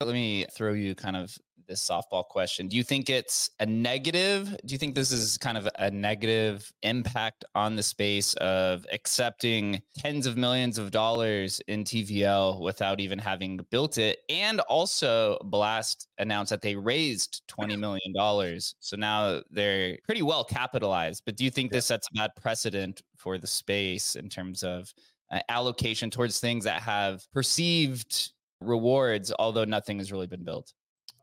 [0.00, 1.36] Let me throw you kind of
[1.66, 2.68] this softball question.
[2.68, 4.56] Do you think it's a negative?
[4.64, 9.82] Do you think this is kind of a negative impact on the space of accepting
[9.96, 14.18] tens of millions of dollars in TVL without even having built it?
[14.28, 17.78] And also, Blast announced that they raised $20
[18.14, 18.60] million.
[18.80, 21.22] So now they're pretty well capitalized.
[21.24, 24.92] But do you think this sets a bad precedent for the space in terms of
[25.30, 30.72] uh, allocation towards things that have perceived rewards, although nothing has really been built.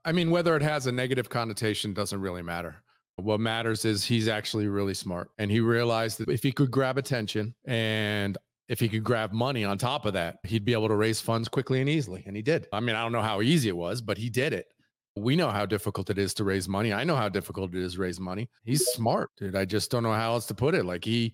[0.05, 2.83] I mean, whether it has a negative connotation doesn't really matter.
[3.17, 5.29] What matters is he's actually really smart.
[5.37, 9.63] And he realized that if he could grab attention and if he could grab money
[9.63, 12.23] on top of that, he'd be able to raise funds quickly and easily.
[12.25, 12.67] And he did.
[12.73, 14.67] I mean, I don't know how easy it was, but he did it.
[15.15, 16.91] We know how difficult it is to raise money.
[16.91, 18.49] I know how difficult it is to raise money.
[18.63, 19.55] He's smart, dude.
[19.55, 20.85] I just don't know how else to put it.
[20.85, 21.33] Like he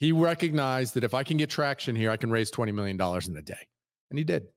[0.00, 3.36] he recognized that if I can get traction here, I can raise $20 million in
[3.36, 3.68] a day.
[4.10, 4.48] And he did.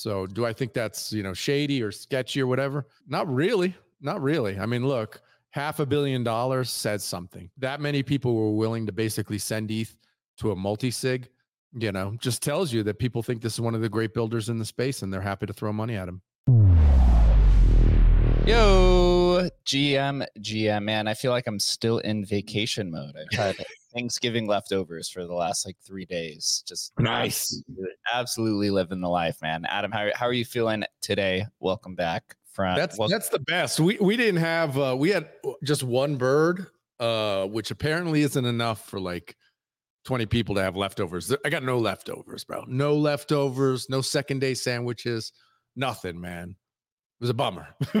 [0.00, 2.86] So do I think that's, you know, shady or sketchy or whatever?
[3.06, 3.74] Not really.
[4.00, 4.58] Not really.
[4.58, 7.50] I mean, look, half a billion dollars says something.
[7.58, 9.94] That many people were willing to basically send ETH
[10.38, 11.28] to a multi-sig,
[11.74, 14.48] you know, just tells you that people think this is one of the great builders
[14.48, 16.22] in the space and they're happy to throw money at him.
[18.46, 19.19] Yo,
[19.66, 23.14] GM, GM, man, I feel like I'm still in vacation mode.
[23.16, 23.56] I've had
[23.94, 26.62] Thanksgiving leftovers for the last like three days.
[26.66, 27.62] Just nice.
[28.12, 29.64] Absolutely, living the life, man.
[29.66, 31.46] Adam, how, how are you feeling today?
[31.60, 32.36] Welcome back.
[32.52, 33.12] From that's welcome.
[33.12, 33.78] that's the best.
[33.78, 35.28] We we didn't have uh, we had
[35.62, 36.66] just one bird,
[36.98, 39.36] uh, which apparently isn't enough for like
[40.04, 41.32] 20 people to have leftovers.
[41.44, 42.64] I got no leftovers, bro.
[42.66, 45.32] No leftovers, no second day sandwiches,
[45.76, 46.56] nothing, man.
[47.20, 47.68] It was a bummer.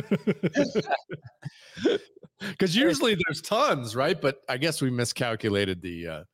[2.40, 4.18] Because usually there's tons, right?
[4.18, 6.24] But I guess we miscalculated the uh,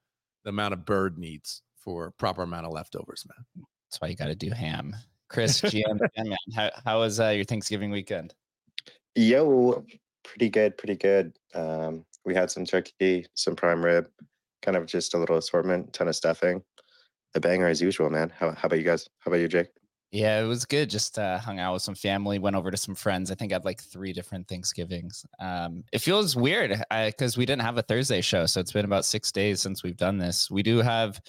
[0.44, 3.66] the amount of bird needs for proper amount of leftovers, man.
[3.90, 4.94] That's why you got to do ham.
[5.28, 8.34] Chris, GM, man, how, how was uh, your Thanksgiving weekend?
[9.16, 9.84] Yo,
[10.22, 11.36] pretty good, pretty good.
[11.54, 14.08] Um, we had some turkey, some prime rib,
[14.62, 16.62] kind of just a little assortment, ton of stuffing.
[17.34, 18.32] A banger as usual, man.
[18.38, 19.08] How, how about you guys?
[19.18, 19.68] How about you, Jake?
[20.12, 20.88] Yeah, it was good.
[20.88, 23.30] Just uh, hung out with some family, went over to some friends.
[23.30, 25.26] I think I had like three different Thanksgivings.
[25.40, 28.46] Um, it feels weird because we didn't have a Thursday show.
[28.46, 30.50] So it's been about six days since we've done this.
[30.50, 31.20] We do have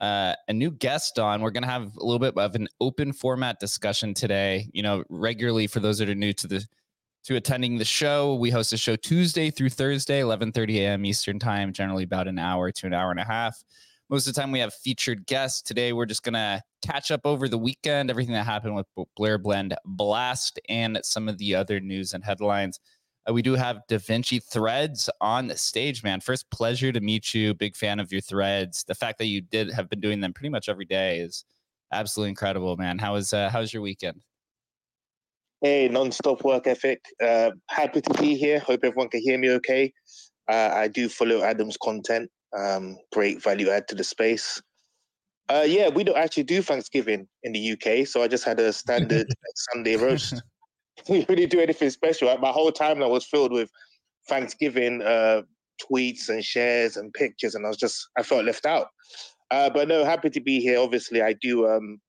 [0.00, 1.40] uh, a new guest on.
[1.40, 4.68] We're going to have a little bit of an open format discussion today.
[4.72, 6.66] You know, regularly for those that are new to the
[7.24, 11.06] to attending the show, we host a show Tuesday through Thursday, 11:30 a.m.
[11.06, 13.62] Eastern time, generally about an hour to an hour and a half.
[14.10, 15.62] Most of the time, we have featured guests.
[15.62, 19.38] Today, we're just going to catch up over the weekend, everything that happened with Blur
[19.38, 22.80] Blend Blast, and some of the other news and headlines.
[23.26, 26.20] Uh, we do have Da Vinci Threads on the stage, man.
[26.20, 27.54] First, pleasure to meet you.
[27.54, 28.84] Big fan of your threads.
[28.86, 31.46] The fact that you did have been doing them pretty much every day is
[31.90, 32.98] absolutely incredible, man.
[32.98, 34.20] How was uh, how's your weekend?
[35.62, 37.00] Hey, non-stop work ethic.
[37.24, 38.58] Uh, happy to be here.
[38.58, 39.94] Hope everyone can hear me okay.
[40.46, 44.60] Uh, I do follow Adam's content um, great value add to the space.
[45.48, 48.72] Uh, yeah, we don't actually do Thanksgiving in the UK, so I just had a
[48.72, 49.26] standard
[49.72, 50.42] Sunday roast.
[51.08, 52.34] we really do anything special.
[52.38, 53.68] My whole timeline was filled with
[54.28, 55.42] Thanksgiving uh,
[55.82, 58.88] tweets and shares and pictures, and I was just I felt left out.
[59.50, 60.80] Uh, but no, happy to be here.
[60.80, 62.00] Obviously, I do um,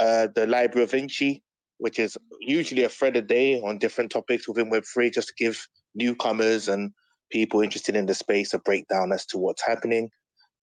[0.00, 1.42] uh, the Library of Vinci,
[1.78, 5.66] which is usually a thread a day on different topics within Web3, just to give
[5.94, 6.92] newcomers and
[7.34, 10.08] people interested in the space a breakdown as to what's happening.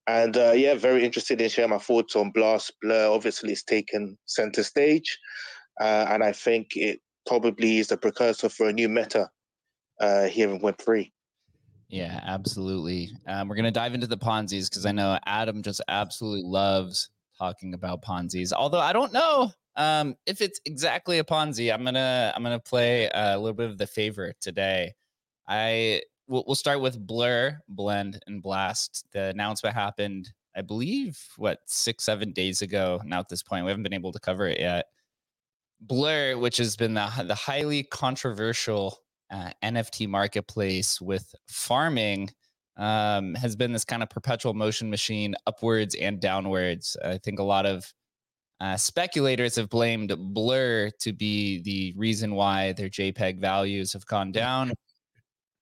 [0.07, 3.11] And uh, yeah, very interested in sharing my thoughts on Blast Blur.
[3.11, 5.19] Obviously, it's taken center stage.
[5.81, 9.29] Uh, and I think it probably is the precursor for a new meta
[9.99, 11.11] uh, here in Web3.
[11.89, 13.11] Yeah, absolutely.
[13.27, 17.73] Um, we're to dive into the Ponzi's because I know Adam just absolutely loves talking
[17.73, 18.53] about Ponzi's.
[18.53, 21.73] Although I don't know um, if it's exactly a Ponzi.
[21.73, 24.93] I'm gonna I'm gonna play a little bit of the favorite today.
[25.47, 29.05] I we'll, we'll start with Blur, Blend, and Blast.
[29.11, 33.01] The announcement happened, I believe, what six, seven days ago.
[33.05, 34.85] Now at this point, we haven't been able to cover it yet.
[35.81, 38.99] Blur, which has been the the highly controversial
[39.31, 42.29] uh, NFT marketplace with farming,
[42.77, 46.95] um, has been this kind of perpetual motion machine, upwards and downwards.
[47.03, 47.91] I think a lot of
[48.59, 54.31] uh, speculators have blamed Blur to be the reason why their JPEG values have gone
[54.31, 54.71] down.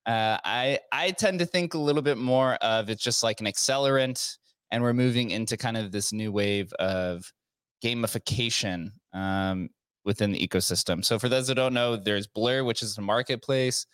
[0.09, 3.45] Uh, I I tend to think a little bit more of it's just like an
[3.45, 4.37] accelerant,
[4.71, 7.31] and we're moving into kind of this new wave of
[7.85, 9.69] gamification um,
[10.05, 11.05] within the ecosystem.
[11.05, 13.85] So for those that don't know, there's Blur, which is the marketplace.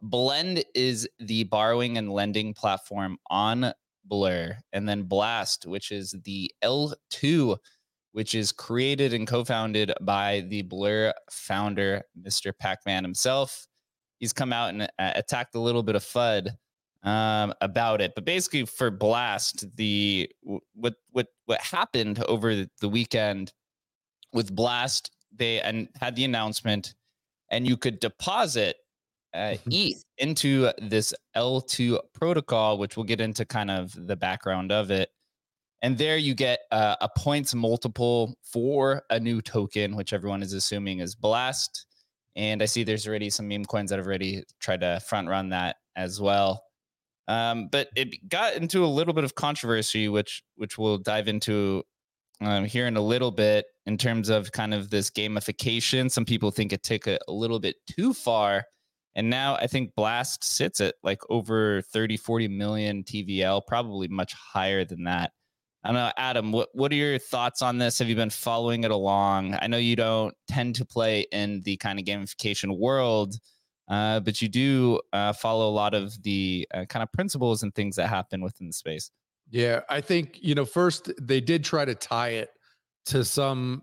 [0.00, 3.72] Blend is the borrowing and lending platform on
[4.04, 7.58] Blur, and then Blast, which is the L2
[8.12, 12.56] which is created and co-founded by the Blur founder, Mr.
[12.56, 13.66] Pac-Man himself.
[14.18, 16.56] He's come out and uh, attacked a little bit of FUD
[17.02, 20.30] um, about it, but basically for Blast, the
[20.72, 23.52] what what what happened over the weekend
[24.32, 26.94] with Blast, they and had the announcement,
[27.50, 28.76] and you could deposit
[29.34, 29.70] uh, mm-hmm.
[29.70, 35.10] ETH into this L2 protocol, which we'll get into kind of the background of it.
[35.82, 40.54] And there you get uh, a points multiple for a new token, which everyone is
[40.54, 41.84] assuming is Blast.
[42.36, 45.50] And I see there's already some meme coins that have already tried to front run
[45.50, 46.64] that as well.
[47.28, 51.82] Um, but it got into a little bit of controversy, which which we'll dive into
[52.40, 56.10] um, here in a little bit in terms of kind of this gamification.
[56.10, 58.64] Some people think it took it a little bit too far
[59.14, 64.34] and now I think Blast sits at like over 30, 40 million TVL, probably much
[64.34, 65.32] higher than that.
[65.84, 67.98] I don't know, Adam, what, what are your thoughts on this?
[67.98, 69.58] Have you been following it along?
[69.60, 73.34] I know you don't tend to play in the kind of gamification world,
[73.88, 77.74] uh, but you do uh, follow a lot of the uh, kind of principles and
[77.74, 79.10] things that happen within the space.
[79.50, 82.48] Yeah, I think, you know, first they did try to tie it
[83.06, 83.82] to some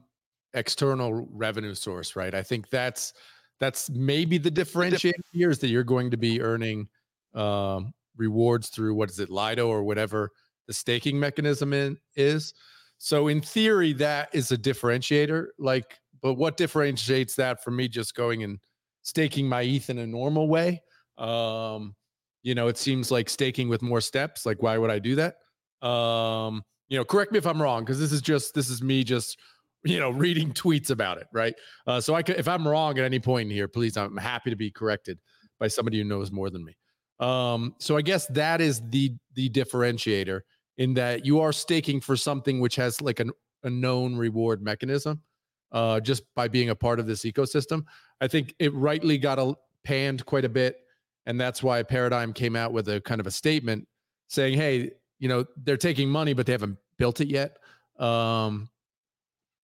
[0.56, 2.34] external revenue source, right?
[2.34, 3.14] I think that's
[3.60, 6.90] that's maybe the differentiating here is that you're going to be earning
[7.36, 10.32] um, rewards through what is it, Lido or whatever
[10.72, 12.54] the staking mechanism in, is.
[12.98, 15.48] So in theory, that is a differentiator.
[15.60, 18.58] Like, but what differentiates that from me just going and
[19.02, 20.82] staking my ETH in a normal way?
[21.18, 21.94] Um,
[22.42, 24.46] you know, it seems like staking with more steps.
[24.46, 25.36] Like, why would I do that?
[25.86, 29.04] Um, you know, correct me if I'm wrong, because this is just this is me
[29.04, 29.38] just
[29.84, 31.56] you know, reading tweets about it, right?
[31.88, 34.52] Uh, so I could, if I'm wrong at any point in here, please, I'm happy
[34.52, 35.18] to be corrected
[35.60, 36.76] by somebody who knows more than me.
[37.20, 40.42] Um, so I guess that is the the differentiator
[40.78, 43.32] in that you are staking for something which has like an,
[43.64, 45.22] a known reward mechanism.
[45.72, 47.86] Uh, just by being a part of this ecosystem,
[48.20, 49.54] I think it rightly got a,
[49.86, 50.76] panned quite a bit,
[51.26, 53.88] and that's why Paradigm came out with a kind of a statement
[54.28, 57.56] saying, "Hey, you know, they're taking money, but they haven't built it yet."
[57.98, 58.70] Um,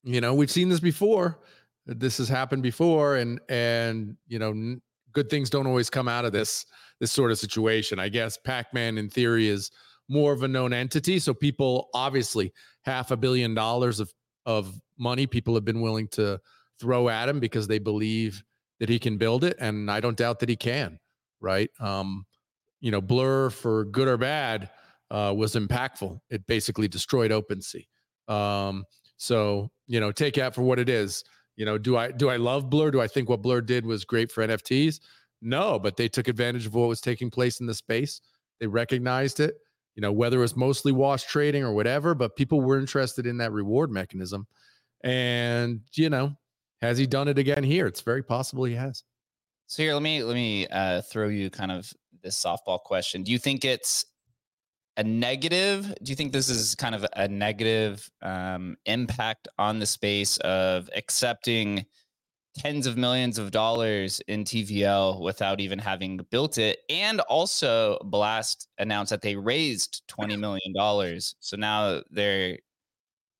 [0.08, 1.40] you know we've seen this before
[1.86, 4.82] this has happened before and and you know n-
[5.12, 6.66] good things don't always come out of this
[7.00, 9.70] this sort of situation i guess pac-man in theory is
[10.10, 12.54] more of a known entity so people obviously
[12.86, 14.14] half a billion dollars of
[14.46, 16.40] of money people have been willing to
[16.80, 18.44] throw at him because they believe
[18.80, 21.00] that he can build it and i don't doubt that he can
[21.42, 22.26] right um
[22.80, 24.70] you know blur for good or bad
[25.12, 27.86] uh was impactful it basically destroyed OpenSea
[28.28, 28.86] um
[29.18, 31.24] so, you know, take that for what it is.
[31.56, 32.92] You know, do I do I love Blur?
[32.92, 35.00] Do I think what Blur did was great for NFTs?
[35.42, 38.22] No, but they took advantage of what was taking place in the space.
[38.60, 39.56] They recognized it.
[39.98, 43.38] You know, whether it was mostly wash trading or whatever, but people were interested in
[43.40, 44.48] that reward mechanism.
[45.04, 46.34] And, you know,
[46.82, 47.88] has he done it again here?
[47.88, 49.04] It's very possible he has.
[49.66, 51.92] So here, let me let me uh, throw you kind of
[52.24, 53.24] this softball question.
[53.24, 54.06] Do you think it's
[54.98, 55.94] a negative?
[56.04, 60.90] Do you think this is kind of a negative um, impact on the space of
[60.96, 61.86] accepting
[62.58, 66.80] tens of millions of dollars in TVL without even having built it?
[66.90, 70.40] And also, Blast announced that they raised $20
[70.74, 71.22] million.
[71.40, 72.58] So now they're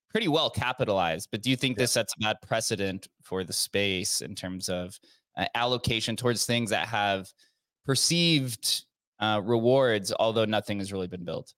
[0.10, 1.30] pretty well capitalized.
[1.32, 4.98] But do you think this sets a bad precedent for the space in terms of
[5.38, 7.32] uh, allocation towards things that have
[7.86, 8.86] perceived
[9.20, 11.54] uh, rewards, although nothing has really been built?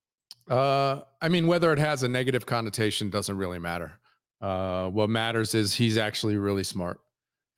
[0.50, 4.00] Uh, I mean, whether it has a negative connotation doesn't really matter.
[4.42, 7.00] Uh, what matters is he's actually really smart,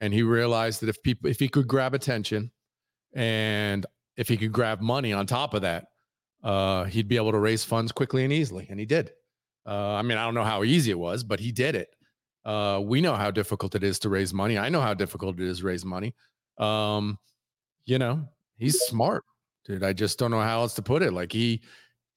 [0.01, 2.51] and he realized that if people, if he could grab attention,
[3.13, 3.85] and
[4.17, 5.85] if he could grab money on top of that,
[6.43, 9.11] uh, he'd be able to raise funds quickly and easily, and he did.
[9.65, 11.95] Uh, I mean, I don't know how easy it was, but he did it.
[12.43, 14.57] Uh, we know how difficult it is to raise money.
[14.57, 16.15] I know how difficult it is to raise money.
[16.57, 17.19] Um,
[17.85, 18.27] you know,
[18.57, 19.23] he's smart
[19.65, 19.83] dude.
[19.83, 21.13] I just don't know how else to put it.
[21.13, 21.61] Like he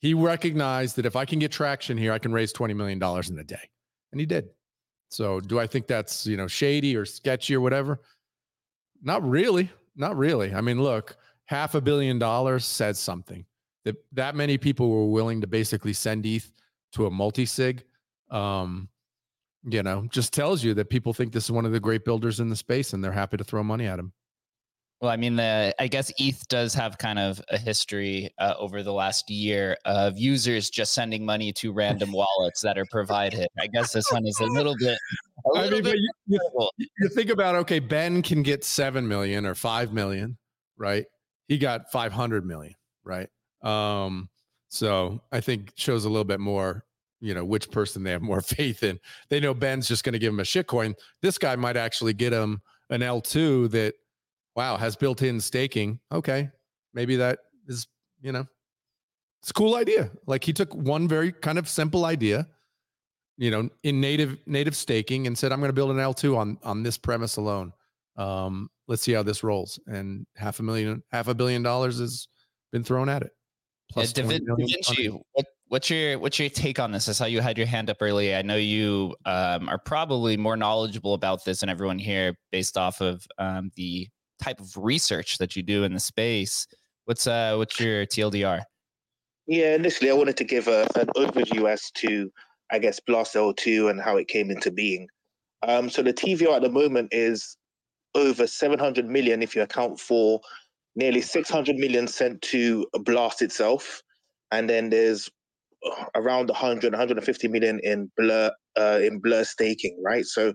[0.01, 3.31] he recognized that if I can get traction here, I can raise twenty million dollars
[3.31, 3.69] in a day,
[4.13, 4.49] and he did.
[5.15, 8.01] So, do I think that's you know shady or sketchy or whatever?
[9.01, 9.71] Not really.
[9.95, 10.53] Not really.
[10.53, 13.45] I mean, look, half a billion dollars says something.
[13.85, 16.51] That that many people were willing to basically send ETH
[16.93, 17.85] to a multi sig.
[18.31, 18.89] Um,
[19.63, 22.41] you know, just tells you that people think this is one of the great builders
[22.41, 24.13] in the space, and they're happy to throw money at him.
[25.05, 28.83] Well, I mean, the I guess ETH does have kind of a history uh, over
[28.83, 33.47] the last year of users just sending money to random wallets that are provided.
[33.61, 34.97] I guess this one is a little bit.
[35.45, 36.39] A little I mean, bit you,
[36.79, 40.39] you, you think about okay, Ben can get seven million or five million,
[40.79, 41.05] right?
[41.49, 42.73] He got five hundred million,
[43.05, 43.29] right?
[43.63, 44.31] Um,
[44.71, 46.83] so I think shows a little bit more
[47.21, 48.99] you know which person they have more faith in.
[49.29, 50.95] They know Ben's just going to give him a shitcoin.
[51.21, 53.95] This guy might actually get him an L2 that,
[54.57, 56.01] wow, has built-in staking.
[56.13, 56.51] Okay,
[56.93, 57.87] maybe that is
[58.25, 58.47] you know,
[59.43, 60.11] it's a cool idea.
[60.27, 62.49] Like he took one very kind of simple idea,
[63.37, 66.59] you know, in native native staking and said, I'm going to build an L2 on
[66.63, 67.73] on this premise alone.
[68.17, 69.79] Um, let's see how this rolls.
[69.87, 72.29] And half a million, half a billion dollars has
[72.73, 73.33] been thrown at it.
[73.91, 77.09] Plus yeah, da, Vinci, what, what's your what's your take on this?
[77.09, 78.37] I saw you had your hand up earlier.
[78.37, 83.03] I know you um, are probably more knowledgeable about this than everyone here, based off
[83.03, 84.09] of um, the
[84.45, 86.67] type of research that you do in the space.
[87.07, 88.63] What's uh what's your TLDR?
[89.47, 92.31] Yeah, initially I wanted to give a, an overview as to
[92.71, 95.07] I guess Blast L2 and how it came into being.
[95.67, 97.57] Um, so the TVL at the moment is
[98.15, 100.41] over 700 million if you account for
[100.97, 104.03] nearly 600 million sent to Blast itself,
[104.51, 105.31] and then there's
[106.15, 110.55] around 100 150 million in blur uh, in blur staking right so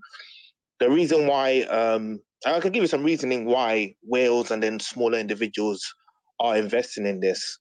[0.80, 5.18] the reason why um, i can give you some reasoning why whales and then smaller
[5.18, 5.94] individuals
[6.40, 7.60] are investing in this.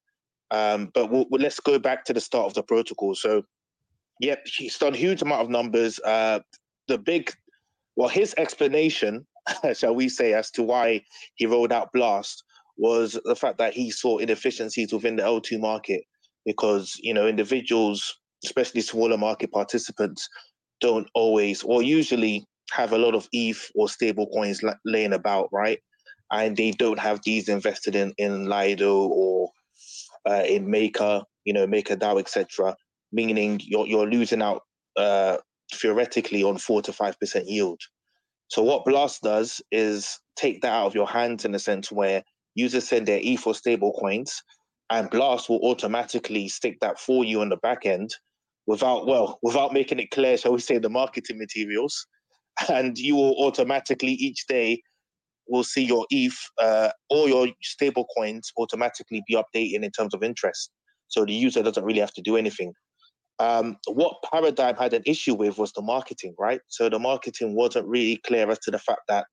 [0.51, 3.15] Um, but we'll, we'll, let's go back to the start of the protocol.
[3.15, 3.43] So
[4.21, 5.99] yep he's done huge amount of numbers.
[6.01, 6.41] Uh,
[6.87, 7.33] the big
[7.97, 9.27] well his explanation
[9.75, 11.03] shall we say as to why
[11.35, 12.45] he rolled out blast
[12.77, 16.05] was the fact that he saw inefficiencies within the l2 market
[16.47, 20.29] because you know individuals, especially smaller market participants,
[20.81, 25.79] don't always or usually have a lot of ETH or stable coins laying about, right?
[26.31, 29.51] And they don't have these invested in in Lido or
[30.29, 32.77] uh, in Maker, you know, MakerDAO, etc.
[33.13, 34.63] Meaning you're you're losing out
[34.97, 35.39] uh,
[35.73, 37.81] theoretically on four to five percent yield.
[38.49, 42.23] So what Blast does is take that out of your hands in a sense where
[42.55, 44.43] users send their ETH or stable coins
[44.91, 48.15] and Blast will automatically stick that for you on the back end
[48.67, 52.07] without, well, without making it clear, shall we say, the marketing materials.
[52.69, 54.83] And you will automatically each day
[55.47, 60.23] will see your ETH uh, or your stable coins automatically be updating in terms of
[60.23, 60.71] interest.
[61.07, 62.75] So the user doesn't really have to do anything.
[63.39, 66.61] Um, what Paradigm had an issue with was the marketing, right?
[66.67, 69.27] So the marketing wasn't really clear as to the fact that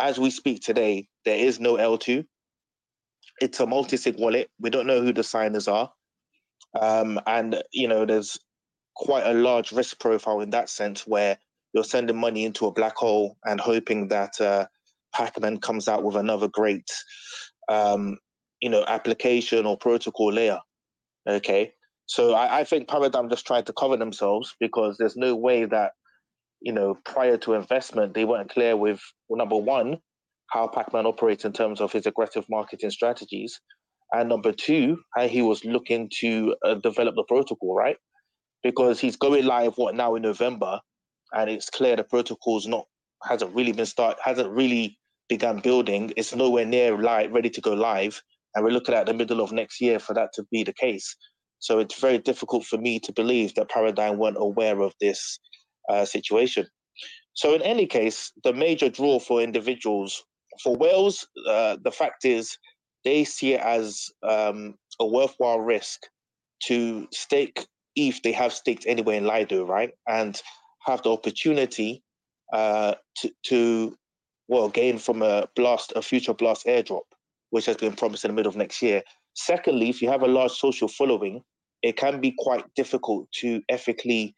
[0.00, 2.24] as we speak today, there is no L2
[3.40, 4.50] it's a multi-sig wallet.
[4.60, 5.90] We don't know who the signers are.
[6.80, 8.38] Um, and, you know, there's
[8.94, 11.38] quite a large risk profile in that sense where
[11.72, 14.66] you're sending money into a black hole and hoping that uh,
[15.14, 16.88] Pacman comes out with another great,
[17.68, 18.18] um,
[18.60, 20.58] you know, application or protocol layer.
[21.28, 21.72] Okay.
[22.06, 25.92] So I, I think Paradigm just tried to cover themselves because there's no way that,
[26.60, 29.98] you know, prior to investment, they weren't clear with, well, number one,
[30.50, 33.60] how Pacman operates in terms of his aggressive marketing strategies,
[34.12, 37.96] and number two, how he was looking to uh, develop the protocol, right?
[38.62, 40.80] Because he's going live what now in November,
[41.34, 42.86] and it's clear the protocol's not
[43.22, 46.12] hasn't really been start hasn't really begun building.
[46.16, 48.20] It's nowhere near live, ready to go live,
[48.54, 51.14] and we're looking at the middle of next year for that to be the case.
[51.60, 55.38] So it's very difficult for me to believe that Paradigm weren't aware of this
[55.88, 56.66] uh, situation.
[57.34, 60.22] So in any case, the major draw for individuals
[60.62, 62.56] for whales, uh, the fact is
[63.04, 66.00] they see it as um, a worthwhile risk
[66.64, 69.90] to stake if they have staked anywhere in Lido, right?
[70.08, 70.40] And
[70.84, 72.02] have the opportunity
[72.52, 73.96] uh, to, to,
[74.48, 77.02] well, gain from a blast, a future blast airdrop,
[77.50, 79.02] which has been promised in the middle of next year.
[79.34, 81.42] Secondly, if you have a large social following,
[81.82, 84.34] it can be quite difficult to ethically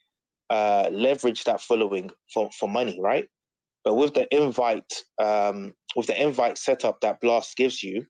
[0.51, 3.27] uh, leverage that following for, for money, right?
[3.85, 8.07] But with the invite, um, with the invite setup that Blast gives you,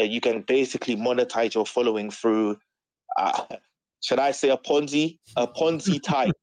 [0.00, 2.58] uh, you can basically monetize your following through,
[3.18, 3.44] uh,
[4.02, 6.36] should I say, a Ponzi, a Ponzi type,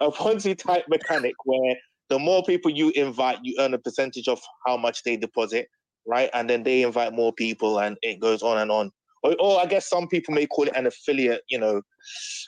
[0.00, 1.76] a Ponzi type mechanic where
[2.08, 5.68] the more people you invite, you earn a percentage of how much they deposit,
[6.06, 6.30] right?
[6.34, 8.90] And then they invite more people, and it goes on and on.
[9.22, 11.82] Or, or I guess some people may call it an affiliate, you know,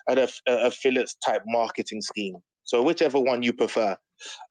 [0.07, 2.37] an aff- affiliate type marketing scheme.
[2.65, 3.97] So whichever one you prefer.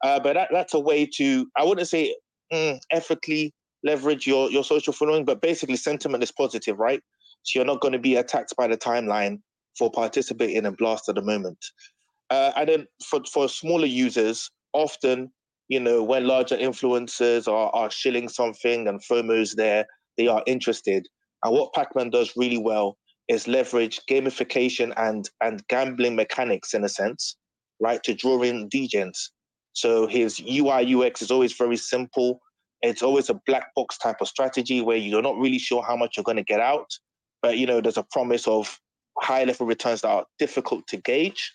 [0.02, 2.14] Uh, but that, that's a way to, I wouldn't say
[2.52, 7.00] mm, ethically leverage your, your social following, but basically sentiment is positive, right?
[7.44, 9.38] So you're not going to be attacked by the timeline
[9.78, 11.58] for participating in Blast at the moment.
[12.30, 15.30] Uh, and then for, for smaller users, often,
[15.68, 21.06] you know, when larger influencers are, are shilling something and FOMO's there, they are interested.
[21.44, 26.88] And what Pacman does really well is leverage gamification and and gambling mechanics in a
[26.88, 27.36] sense,
[27.80, 29.30] right, to draw in degens.
[29.74, 32.40] So his UI UX is always very simple.
[32.82, 36.16] It's always a black box type of strategy where you're not really sure how much
[36.16, 36.90] you're going to get out,
[37.42, 38.78] but you know there's a promise of
[39.22, 41.52] high level returns that are difficult to gauge.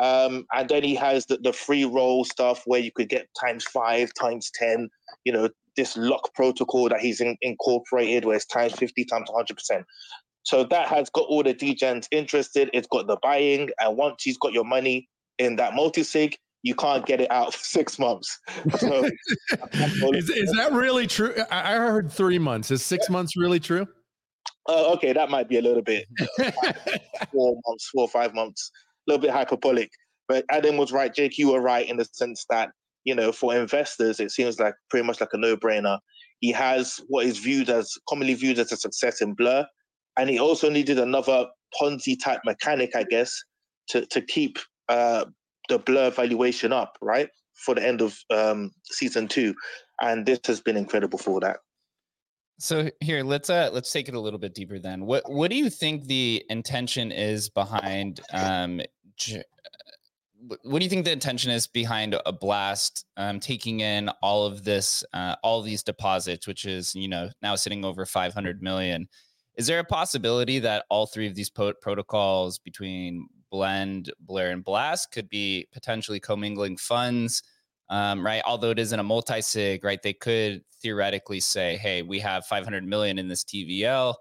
[0.00, 3.64] Um, and then he has the, the free roll stuff where you could get times
[3.64, 4.88] five, times 10,
[5.24, 9.84] you know, this lock protocol that he's in, incorporated where it's times 50, times 100%.
[10.42, 12.70] So that has got all the degens interested.
[12.72, 13.70] It's got the buying.
[13.80, 15.08] And once he's got your money
[15.38, 18.38] in that multi-sig, you can't get it out for six months.
[18.78, 19.04] So,
[19.72, 21.34] is, is that really true?
[21.50, 22.70] I heard three months.
[22.70, 23.86] Is six months really true?
[24.68, 26.06] Uh, okay, that might be a little bit
[27.32, 28.70] four months, four or five months,
[29.06, 29.90] a little bit hyperbolic.
[30.26, 31.36] But Adam was right, Jake.
[31.36, 32.70] You were right in the sense that
[33.04, 35.98] you know, for investors, it seems like pretty much like a no-brainer.
[36.40, 39.66] He has what is viewed as commonly viewed as a success in Blur,
[40.18, 41.46] and he also needed another
[41.78, 43.32] Ponzi type mechanic, I guess,
[43.88, 45.26] to to keep uh,
[45.68, 47.28] the Blur valuation up, right,
[47.64, 49.54] for the end of um, season two,
[50.02, 51.58] and this has been incredible for that.
[52.58, 55.06] So here, let's uh let's take it a little bit deeper then.
[55.06, 58.80] What what do you think the intention is behind um
[59.16, 59.44] j-
[60.62, 64.64] what do you think the intention is behind a blast um, taking in all of
[64.64, 69.08] this uh, all these deposits which is you know now sitting over 500 million
[69.56, 74.64] is there a possibility that all three of these po- protocols between blend blur and
[74.64, 77.42] blast could be potentially commingling funds
[77.90, 78.42] um, right?
[78.46, 80.02] Although it isn't a multi-sig, right?
[80.02, 84.14] They could theoretically say, "Hey, we have 500 million in this TVL,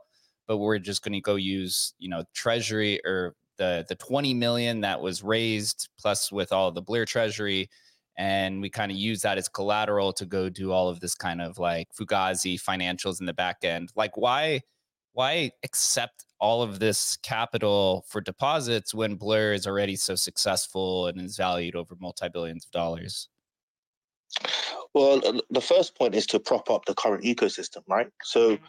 [0.48, 4.82] but we're just going to go use, you know, treasury or the the 20 million
[4.82, 7.70] that was raised plus with all the Blur treasury."
[8.18, 11.42] And we kind of use that as collateral to go do all of this kind
[11.42, 13.92] of like Fugazi financials in the back end.
[13.96, 14.62] Like, why,
[15.14, 21.20] why accept all of this capital for deposits when Blur is already so successful and
[21.22, 23.30] is valued over multi billions of dollars?
[24.94, 28.08] Well, the first point is to prop up the current ecosystem, right?
[28.24, 28.64] So, mm-hmm.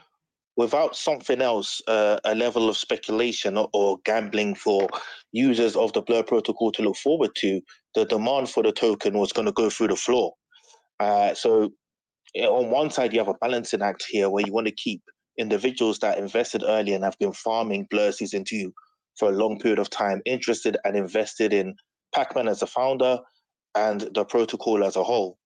[0.56, 4.88] without something else, uh, a level of speculation or, or, gambling for
[5.32, 7.60] users of the Blur protocol to look forward to,
[7.94, 10.34] the demand for the token was going to go through the floor.
[11.00, 11.72] Uh, so,
[12.36, 15.02] on one side, you have a balancing act here where you want to keep
[15.38, 18.72] individuals that invested early and have been farming Blur Season 2
[19.18, 21.74] for a long period of time interested and invested in
[22.14, 23.18] Pacman as a founder
[23.74, 25.38] and the protocol as a whole.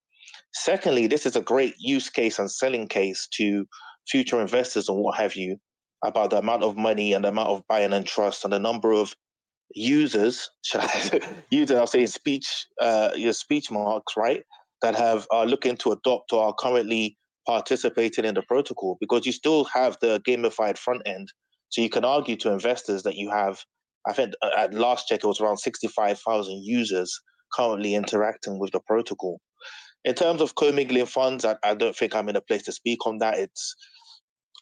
[0.55, 3.67] Secondly, this is a great use case and selling case to
[4.09, 5.57] future investors and what have you
[6.05, 8.93] about the amount of money and the amount of buying and trust and the number
[8.93, 9.15] of
[9.75, 10.51] users,
[11.51, 14.43] users, I'll say speech, uh, your speech marks, right,
[14.83, 19.33] that have are looking to adopt or are currently participating in the protocol because you
[19.33, 21.29] still have the gamified front end.
[21.71, 23.63] So you can argue to investors that you have,
[24.07, 27.19] I think uh, at last check, it was around 65,000 users
[27.53, 29.41] currently interacting with the protocol.
[30.05, 33.07] In terms of commingling funds, I, I don't think I'm in a place to speak
[33.07, 33.39] on that.
[33.39, 33.75] It's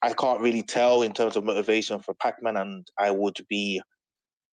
[0.02, 3.80] I can't really tell in terms of motivation for Pacman, and I would be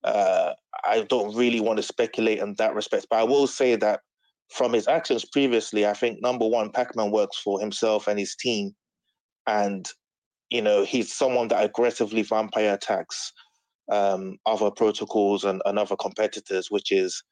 [0.03, 0.53] uh,
[0.85, 3.07] I don't really want to speculate in that respect.
[3.09, 4.01] But I will say that
[4.51, 8.73] from his actions previously, I think number one, Pacman works for himself and his team,
[9.47, 9.87] and
[10.49, 13.31] you know he's someone that aggressively vampire attacks
[13.91, 17.23] um, other protocols and, and other competitors, which is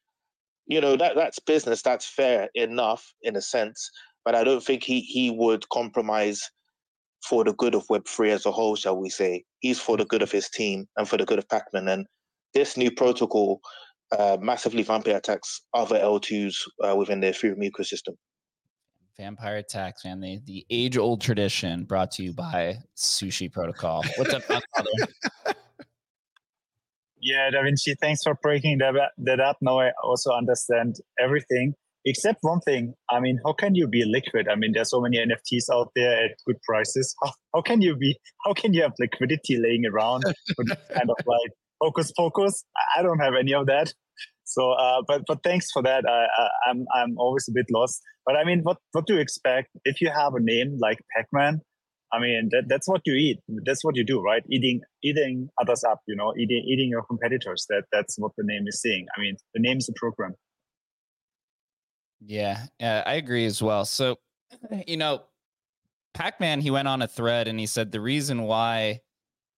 [0.67, 1.81] you know that that's business.
[1.81, 3.89] That's fair enough in a sense,
[4.25, 6.41] but I don't think he he would compromise
[7.27, 8.75] for the good of Web three as a whole.
[8.75, 9.43] Shall we say?
[9.59, 11.91] He's for the good of his team and for the good of Pacman.
[11.91, 12.05] And
[12.53, 13.61] this new protocol
[14.17, 18.15] uh, massively vampire attacks other L2s uh, within the Ethereum ecosystem.
[19.17, 20.19] Vampire attacks, man.
[20.19, 24.03] The the age old tradition brought to you by Sushi Protocol.
[24.17, 24.43] What's up,
[27.21, 29.57] Yeah, Da Vinci, thanks for breaking that, that up.
[29.61, 32.93] Now I also understand everything except one thing.
[33.09, 34.47] I mean, how can you be liquid?
[34.49, 37.15] I mean, there's so many NFTs out there at good prices.
[37.23, 38.17] How, how can you be?
[38.45, 42.63] How can you have liquidity laying around kind of like focus focus?
[42.97, 43.93] I don't have any of that.
[44.45, 46.05] So, uh, but but thanks for that.
[46.07, 48.01] I, I, I'm I'm always a bit lost.
[48.25, 51.59] But I mean, what what do you expect if you have a name like Pacman?
[52.13, 53.39] I mean, that, that's what you eat.
[53.65, 54.43] That's what you do, right?
[54.49, 56.01] Eating, eating others up.
[56.07, 57.65] You know, eating, eating your competitors.
[57.69, 59.07] That that's what the name is saying.
[59.15, 60.35] I mean, the name is a program.
[62.19, 63.85] Yeah, yeah, I agree as well.
[63.85, 64.17] So,
[64.87, 65.23] you know,
[66.13, 68.99] Pac-Man, he went on a thread and he said the reason why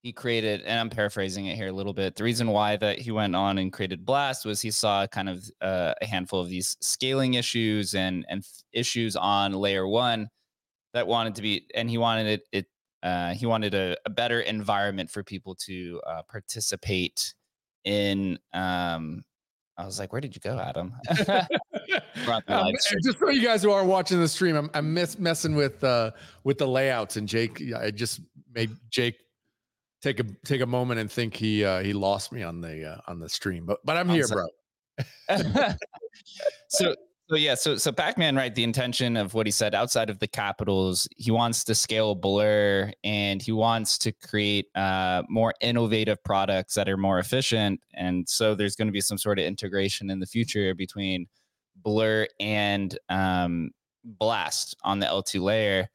[0.03, 2.15] he created, and I'm paraphrasing it here a little bit.
[2.15, 5.49] The reason why that he went on and created Blast was he saw kind of
[5.61, 10.29] uh, a handful of these scaling issues and and issues on layer one
[10.93, 12.47] that wanted to be, and he wanted it.
[12.51, 12.65] it
[13.01, 17.34] uh, he wanted a, a, better environment for people to uh, participate
[17.84, 18.39] in.
[18.53, 19.25] Um,
[19.77, 20.93] I was like, "Where did you go, Adam?"
[22.47, 25.84] um, just for you guys who aren't watching the stream, I'm, I'm mess, messing with
[25.84, 26.12] uh,
[26.43, 27.62] with the layouts, and Jake.
[27.75, 28.21] I just
[28.53, 29.15] made Jake
[30.01, 33.01] take a take a moment and think he uh, he lost me on the uh,
[33.08, 34.45] on the stream, but but I'm here, bro.
[36.69, 36.95] so
[37.34, 38.54] so yeah, so so Pac-Man, right?
[38.54, 42.91] The intention of what he said outside of the capitals, he wants to scale Blur
[43.04, 47.82] and he wants to create uh, more innovative products that are more efficient.
[47.96, 51.26] And so there's going to be some sort of integration in the future between
[51.78, 53.72] Blur and um,
[54.04, 55.89] Blast on the L2 layer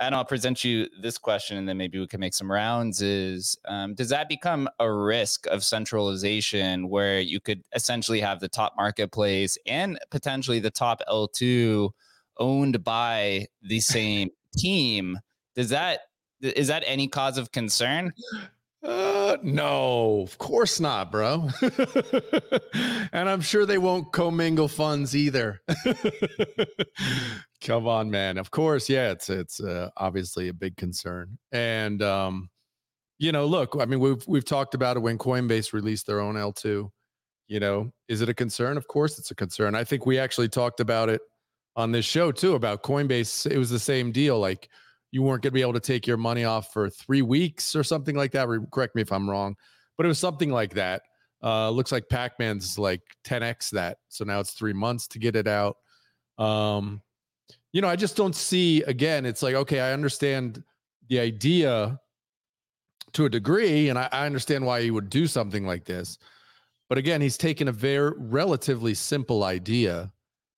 [0.00, 3.02] and I'll present you this question, and then maybe we can make some rounds.
[3.02, 8.48] Is um, does that become a risk of centralization where you could essentially have the
[8.48, 11.90] top marketplace and potentially the top L2
[12.38, 15.18] owned by the same team?
[15.54, 16.00] Does that
[16.40, 18.12] is that any cause of concern?
[18.82, 21.48] Uh, no, of course not, bro.
[23.12, 25.60] and I'm sure they won't commingle funds either.
[27.60, 28.38] Come on, man.
[28.38, 29.10] Of course, yeah.
[29.10, 32.50] It's it's uh, obviously a big concern, and um,
[33.18, 33.74] you know, look.
[33.80, 36.88] I mean, we've we've talked about it when Coinbase released their own L2.
[37.48, 38.76] You know, is it a concern?
[38.76, 39.74] Of course, it's a concern.
[39.74, 41.20] I think we actually talked about it
[41.74, 43.50] on this show too about Coinbase.
[43.50, 44.68] It was the same deal, like
[45.10, 47.82] you weren't going to be able to take your money off for three weeks or
[47.82, 48.48] something like that.
[48.72, 49.56] Correct me if I'm wrong,
[49.96, 51.02] but it was something like that.
[51.42, 55.46] Uh, looks like Pac-Man's like 10x that, so now it's three months to get it
[55.46, 55.76] out.
[56.36, 57.00] Um,
[57.72, 58.82] you know, I just don't see.
[58.82, 60.62] Again, it's like okay, I understand
[61.08, 62.00] the idea
[63.12, 66.18] to a degree, and I, I understand why he would do something like this.
[66.88, 70.10] But again, he's taken a very relatively simple idea,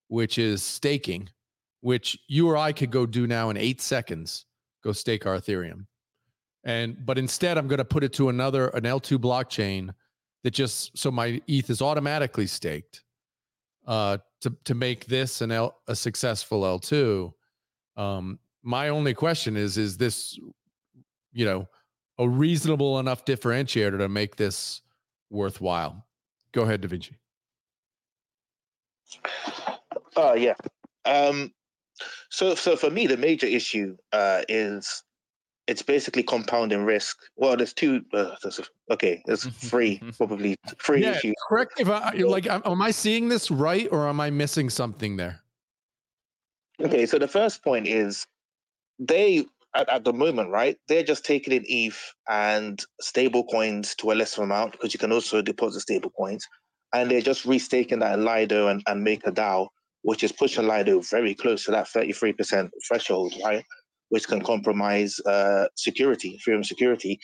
[0.07, 1.29] which is staking
[1.81, 4.45] which you or I could go do now in eight seconds,
[4.83, 5.85] go stake our Ethereum.
[6.63, 9.93] And but instead, I'm going to put it to another an L2 blockchain
[10.43, 13.03] that just so my ETH is automatically staked
[13.87, 17.33] uh, to to make this an L, a successful L2.
[17.97, 20.39] Um, my only question is: Is this,
[21.33, 21.67] you know,
[22.19, 24.81] a reasonable enough differentiator to make this
[25.31, 26.05] worthwhile?
[26.51, 27.17] Go ahead, Da Vinci.
[30.15, 30.53] Uh, yeah.
[31.05, 31.51] Um,
[32.29, 35.03] so, so for me, the major issue uh, is
[35.67, 37.17] it's basically compounding risk.
[37.35, 38.01] Well, there's two.
[38.13, 38.59] Uh, there's
[38.91, 41.35] okay, there's three probably three yeah, issues.
[41.47, 41.79] Correct.
[41.79, 45.41] If I like, am I seeing this right, or am I missing something there?
[46.81, 48.25] Okay, so the first point is
[48.99, 50.77] they at, at the moment, right?
[50.87, 55.11] They're just taking in ETH and stable coins to a lesser amount because you can
[55.11, 56.45] also deposit stable coins,
[56.93, 59.67] and they're just restaking that in Lido and, and MakerDAO
[60.03, 63.63] which is pushing Lido very close to that 33% threshold, right?
[64.09, 67.19] Which can compromise uh, security, Ethereum security.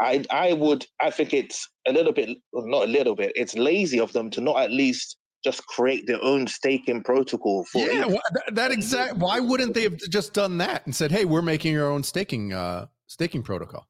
[0.00, 4.00] I I would I think it's a little bit not a little bit it's lazy
[4.00, 8.54] of them to not at least just create their own staking protocol for yeah that,
[8.54, 11.88] that exact why wouldn't they have just done that and said hey we're making our
[11.88, 13.86] own staking uh staking protocol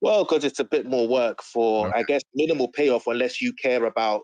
[0.00, 1.98] well because it's a bit more work for okay.
[1.98, 4.20] i guess minimal payoff unless you care about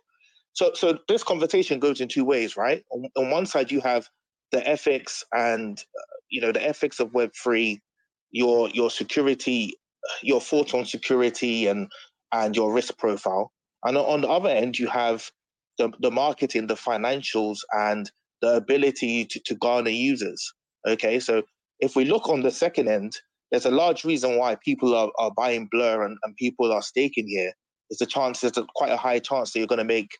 [0.56, 2.82] so, so this conversation goes in two ways, right?
[2.90, 4.08] On, on one side, you have
[4.52, 7.82] the ethics and uh, you know the ethics of Web three,
[8.30, 9.74] your your security,
[10.22, 11.88] your thoughts on security and
[12.32, 13.52] and your risk profile,
[13.84, 15.30] and on the other end, you have
[15.76, 20.54] the the marketing, the financials, and the ability to, to garner users.
[20.88, 21.42] Okay, so
[21.80, 23.12] if we look on the second end,
[23.50, 27.28] there's a large reason why people are, are buying Blur and, and people are staking
[27.28, 27.52] here.
[27.90, 30.10] There's a chance, there's a, quite a high chance that you're going to make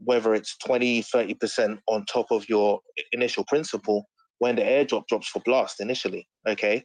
[0.00, 2.80] whether it's 20, 30% on top of your
[3.12, 4.08] initial principal
[4.38, 6.28] when the airdrop drops for blast initially.
[6.48, 6.84] Okay.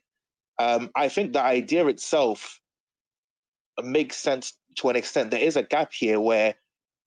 [0.60, 2.60] Um, I think the idea itself
[3.82, 5.32] makes sense to an extent.
[5.32, 6.56] There is a gap here where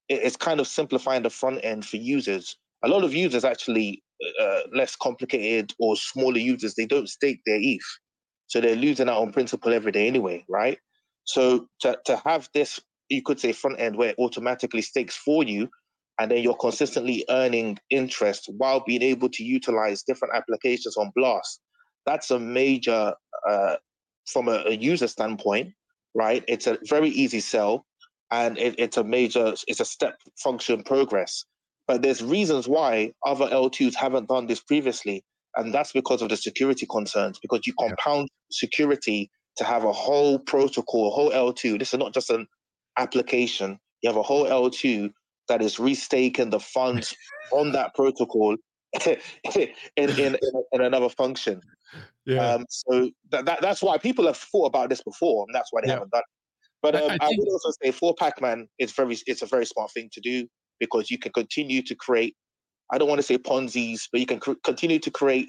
[0.09, 2.57] it's kind of simplifying the front end for users.
[2.85, 4.03] A lot of users actually
[4.41, 7.85] uh, less complicated or smaller users, they don't stake their ETH.
[8.47, 10.79] So they're losing out on principal every day anyway, right?
[11.25, 15.43] So to, to have this, you could say front end where it automatically stakes for
[15.45, 15.69] you
[16.19, 21.61] and then you're consistently earning interest while being able to utilize different applications on Blast.
[22.07, 23.15] That's a major,
[23.49, 23.77] uh,
[24.27, 25.73] from a, a, user standpoint,
[26.15, 26.45] right?
[26.49, 27.85] It's a very easy sell,
[28.31, 31.45] and it, it's a major, it's a step function progress.
[31.87, 35.25] But there's reasons why other L2s haven't done this previously,
[35.57, 37.39] and that's because of the security concerns.
[37.41, 41.79] Because you compound security to have a whole protocol, a whole L2.
[41.79, 42.47] This is not just an
[42.99, 43.79] application.
[44.03, 45.11] You have a whole L2
[45.49, 47.15] that is restaking the funds
[47.53, 48.57] on that protocol
[49.07, 49.19] in,
[49.97, 50.37] in, in,
[50.73, 51.61] in, another function.
[52.25, 52.55] Yeah.
[52.55, 55.81] Um, so that, that, that's why people have thought about this before, and that's why
[55.83, 55.95] they yeah.
[55.95, 56.27] haven't done it.
[56.83, 57.27] But um, I, I.
[57.27, 60.47] I, would also say for Pac-Man, it's very it's a very smart thing to do
[60.79, 62.37] because you can continue to create.
[62.91, 65.49] I don't want to say Ponzi's, but you can cr- continue to create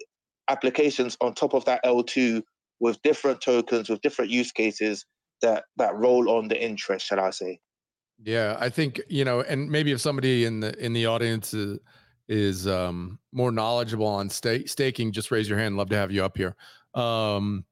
[0.50, 2.42] applications on top of that L2
[2.80, 5.06] with different tokens, with different use cases,
[5.42, 7.60] that that roll on the interest, shall I say?
[8.24, 11.80] Yeah, I think you know, and maybe if somebody in the in the audience is
[12.28, 15.78] is um, more knowledgeable on stake staking, just raise your hand.
[15.78, 16.56] Love to have you up here.
[16.96, 17.64] Um,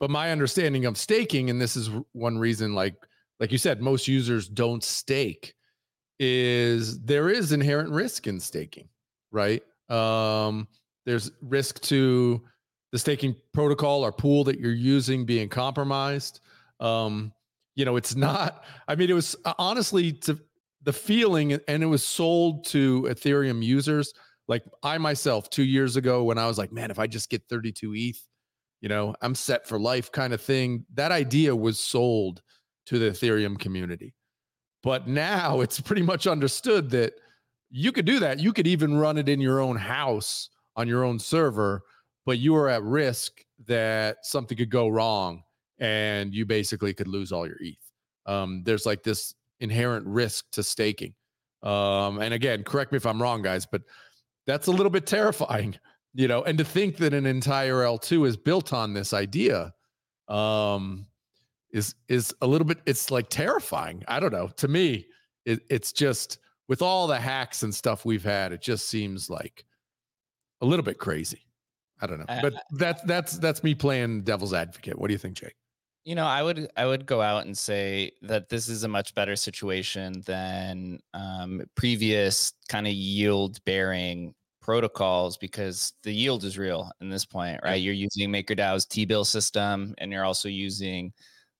[0.00, 2.94] but my understanding of staking, and this is one reason, like
[3.40, 5.54] like you said, most users don't stake,
[6.20, 8.88] is there is inherent risk in staking,
[9.32, 9.62] right?
[9.90, 10.68] Um,
[11.06, 12.42] there's risk to
[12.92, 16.40] the staking protocol or pool that you're using being compromised.
[16.80, 17.32] Um,
[17.76, 18.64] you know, it's not.
[18.88, 20.40] I mean, it was uh, honestly to
[20.82, 24.12] the feeling, and it was sold to Ethereum users.
[24.48, 27.42] Like I myself, two years ago, when I was like, man, if I just get
[27.48, 28.22] 32 ETH,
[28.80, 30.84] you know, I'm set for life, kind of thing.
[30.94, 32.42] That idea was sold
[32.86, 34.14] to the Ethereum community,
[34.82, 37.14] but now it's pretty much understood that
[37.70, 38.38] you could do that.
[38.40, 41.82] You could even run it in your own house on your own server,
[42.24, 45.42] but you are at risk that something could go wrong
[45.78, 47.76] and you basically could lose all your ETH.
[48.26, 51.14] Um, there's like this inherent risk to staking.
[51.62, 53.82] Um, and again, correct me if I'm wrong, guys, but
[54.46, 55.76] that's a little bit terrifying,
[56.14, 56.42] you know.
[56.42, 59.72] And to think that an entire L2 is built on this idea
[60.28, 61.06] um,
[61.72, 62.78] is is a little bit.
[62.86, 64.04] It's like terrifying.
[64.08, 64.48] I don't know.
[64.56, 65.06] To me,
[65.44, 69.64] it, it's just with all the hacks and stuff we've had, it just seems like
[70.60, 71.42] a little bit crazy.
[72.00, 74.98] I don't know, but that's that's that's me playing devil's advocate.
[74.98, 75.56] What do you think, Jake?
[76.06, 79.12] You know, I would I would go out and say that this is a much
[79.16, 86.92] better situation than um, previous kind of yield bearing protocols because the yield is real
[87.00, 87.82] in this point, right?
[87.82, 91.12] You're using MakerDAO's T-bill system, and you're also using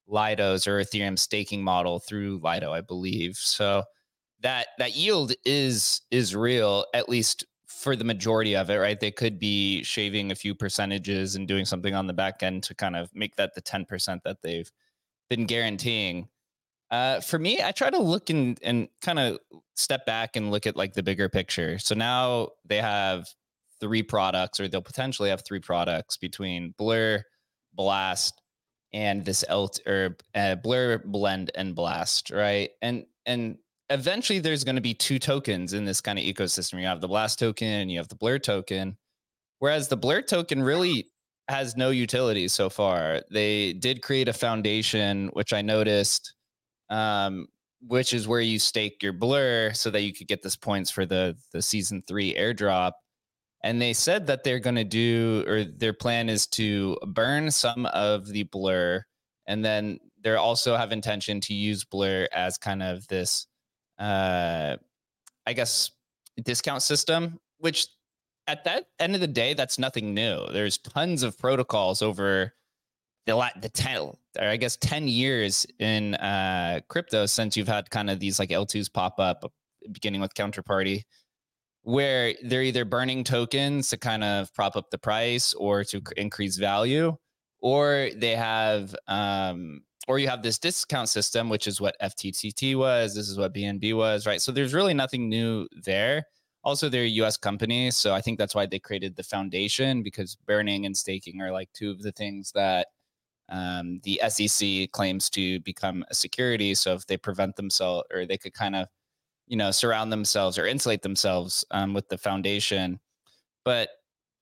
[0.06, 3.36] Lido's or Ethereum staking model through Lido, I believe.
[3.36, 3.82] So
[4.42, 7.44] that that yield is is real, at least
[7.86, 8.98] for the majority of it, right?
[8.98, 12.74] They could be shaving a few percentages and doing something on the back end to
[12.74, 14.68] kind of make that the 10% that they've
[15.30, 16.26] been guaranteeing.
[16.90, 19.38] Uh, for me, I try to look and, and kind of
[19.76, 21.78] step back and look at like the bigger picture.
[21.78, 23.28] So now they have
[23.78, 27.22] three products, or they'll potentially have three products between Blur,
[27.72, 28.42] Blast,
[28.92, 32.70] and this L or uh, Blur, Blend, and Blast, right?
[32.82, 33.58] And and
[33.90, 36.80] eventually there's going to be two tokens in this kind of ecosystem.
[36.80, 38.96] You have the blast token and you have the blur token.
[39.58, 41.10] Whereas the blur token really
[41.48, 43.22] has no utility so far.
[43.30, 46.34] They did create a foundation, which I noticed,
[46.90, 47.46] um,
[47.86, 51.06] which is where you stake your blur so that you could get this points for
[51.06, 52.92] the the season three airdrop.
[53.62, 57.86] And they said that they're going to do, or their plan is to burn some
[57.86, 59.04] of the blur,
[59.46, 63.46] and then they also have intention to use blur as kind of this
[63.98, 64.76] uh,
[65.46, 65.90] I guess,
[66.42, 67.86] discount system, which
[68.46, 70.46] at that end of the day, that's nothing new.
[70.52, 72.54] There's tons of protocols over
[73.26, 78.08] the the ten, or I guess, ten years in uh, crypto since you've had kind
[78.08, 79.50] of these like L2s pop up,
[79.90, 81.02] beginning with Counterparty,
[81.82, 86.56] where they're either burning tokens to kind of prop up the price or to increase
[86.56, 87.16] value,
[87.66, 93.12] or they have um, or you have this discount system, which is what FTTT was.
[93.12, 94.40] This is what BNB was, right?
[94.40, 96.26] So there's really nothing new there.
[96.62, 97.90] Also, they're US company.
[97.90, 101.68] So I think that's why they created the foundation because burning and staking are like
[101.72, 102.86] two of the things that
[103.48, 106.72] um, the SEC claims to become a security.
[106.72, 108.86] So if they prevent themselves or they could kind of,
[109.48, 113.00] you know, surround themselves or insulate themselves um, with the foundation.
[113.64, 113.88] But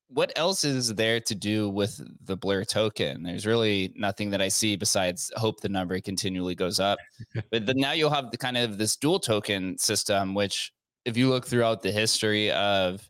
[0.08, 3.22] what else is there to do with the blur token?
[3.22, 6.98] There's really nothing that i see besides hope the number continually goes up.
[7.50, 10.72] But then now you'll have the kind of this dual token system which
[11.04, 13.08] if you look throughout the history of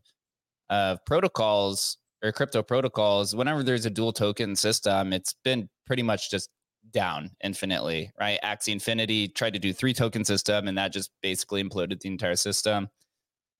[0.70, 6.30] of protocols or crypto protocols whenever there's a dual token system it's been pretty much
[6.30, 6.48] just
[6.92, 8.38] down infinitely right?
[8.44, 12.36] Axie infinity tried to do three token system and that just basically imploded the entire
[12.36, 12.88] system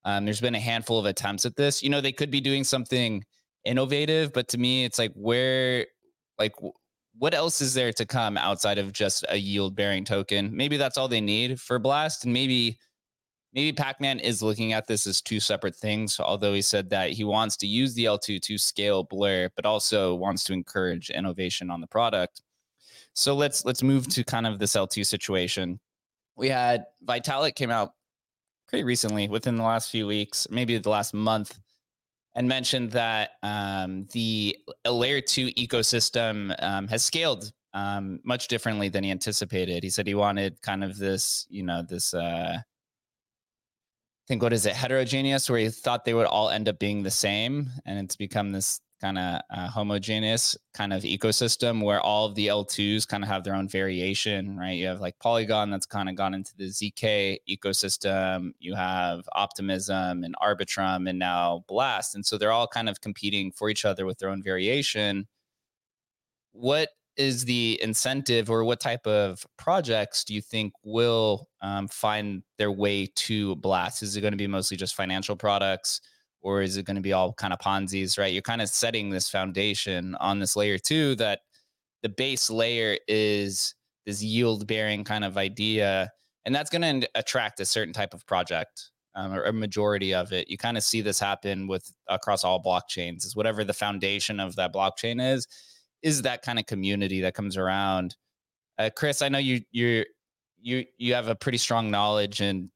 [0.05, 1.83] um, there's been a handful of attempts at this.
[1.83, 3.25] You know, they could be doing something
[3.65, 5.87] innovative, but to me, it's like where,
[6.39, 6.53] like,
[7.17, 10.55] what else is there to come outside of just a yield bearing token?
[10.55, 12.79] Maybe that's all they need for Blast, and maybe
[13.55, 16.19] maybe Pac-Man is looking at this as two separate things.
[16.19, 20.15] Although he said that he wants to use the L2 to scale Blur, but also
[20.15, 22.43] wants to encourage innovation on the product.
[23.15, 25.79] So let's let's move to kind of this L2 situation.
[26.37, 27.93] We had Vitalik came out
[28.75, 31.61] pretty recently, within the last few weeks, maybe the last month,
[32.35, 39.05] and mentioned that um, the layer two ecosystem um, has scaled um, much differently than
[39.05, 39.85] he anticipated.
[39.85, 42.15] He said he wanted kind of this, you know, this.
[42.15, 42.63] Uh, I
[44.27, 47.13] think what is it, heterogeneous, where he thought they would all end up being the
[47.13, 52.35] same, and it's become this kind of uh, homogeneous kind of ecosystem where all of
[52.37, 54.79] the L2s kind of have their own variation, right?
[54.79, 58.53] You have like Polygon that's kind of gone into the ZK ecosystem.
[58.61, 62.15] You have Optimism and Arbitrum and now Blast.
[62.15, 65.29] And so they're all kind of competing for each other with their own variation.
[66.53, 66.89] What
[67.19, 72.73] is the incentive or what type of projects do you think will um, find their
[72.73, 74.03] way to Blast?
[74.03, 76.01] Is it going to be mostly just financial products?
[76.45, 78.33] Or is it going to be all kind of Ponzi's, right?
[78.33, 81.41] You're kind of setting this foundation on this layer two that
[82.03, 86.11] the base layer is this yield bearing kind of idea.
[86.45, 90.33] And that's going to attract a certain type of project um, or a majority of
[90.35, 90.51] it.
[90.51, 94.55] You kind of see this happen with across all blockchains is whatever the foundation of
[94.57, 95.49] that blockchain is,
[96.03, 98.17] is that kind of community that comes around.
[98.79, 100.05] Uh, Chris, I know you, you're,
[100.61, 102.69] you, you have a pretty strong knowledge and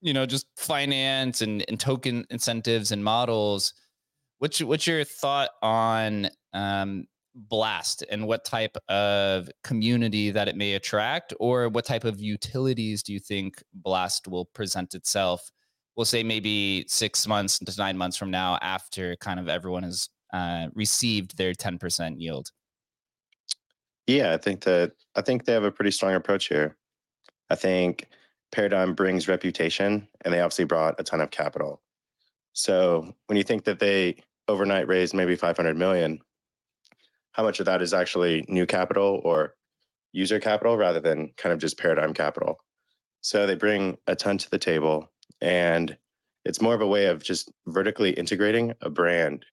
[0.00, 3.74] you know just finance and, and token incentives and models
[4.38, 10.74] what's what's your thought on um, blast and what type of community that it may
[10.74, 15.50] attract or what type of utilities do you think blast will present itself
[15.96, 20.08] we'll say maybe six months to nine months from now after kind of everyone has
[20.32, 22.50] uh, received their 10% yield?
[24.06, 26.76] Yeah i think that i think they have a pretty strong approach here.
[27.48, 28.06] I think
[28.52, 31.80] Paradigm brings reputation, and they obviously brought a ton of capital.
[32.52, 34.16] So when you think that they
[34.48, 36.20] overnight raised maybe 500 million,
[37.32, 39.54] how much of that is actually new capital or
[40.12, 42.58] user capital rather than kind of just paradigm capital?
[43.20, 45.10] So they bring a ton to the table,
[45.40, 45.96] and
[46.44, 49.44] it's more of a way of just vertically integrating a brand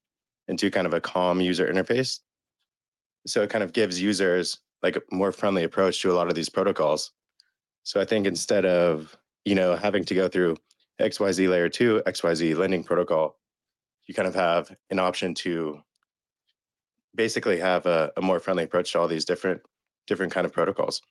[0.47, 2.19] into kind of a calm user interface.
[3.27, 6.35] So it kind of gives users like a more friendly approach to a lot of
[6.35, 7.11] these protocols
[7.87, 10.57] so I think instead of, you know, having to go through
[10.99, 13.37] XYZ layer two, XYZ lending protocol,
[14.07, 15.81] you kind of have an option to
[17.15, 19.61] basically have a, a more friendly approach to all these different
[20.05, 21.01] different kind of protocols.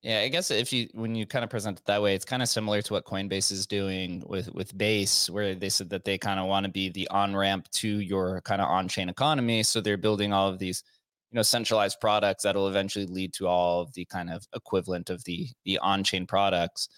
[0.00, 2.40] Yeah, I guess if you when you kind of present it that way, it's kind
[2.40, 6.16] of similar to what Coinbase is doing with with Base, where they said that they
[6.16, 9.62] kind of want to be the on ramp to your kind of on chain economy.
[9.62, 10.82] So they're building all of these
[11.30, 15.22] you know centralized products that'll eventually lead to all of the kind of equivalent of
[15.24, 16.88] the the on-chain products.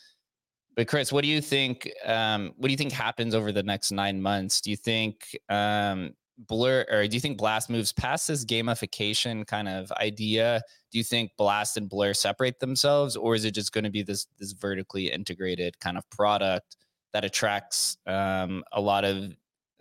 [0.75, 3.93] But chris what do you think um, what do you think happens over the next
[3.93, 4.61] nine months?
[4.61, 9.69] Do you think um, blur or do you think blast moves past this gamification kind
[9.69, 10.63] of idea?
[10.91, 14.03] Do you think blast and blur separate themselves or is it just going to be
[14.03, 16.77] this this vertically integrated kind of product
[17.13, 19.33] that attracts um, a lot of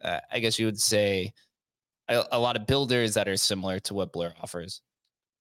[0.04, 1.32] uh, i guess you would say
[2.12, 4.82] a, a lot of builders that are similar to what Blur offers.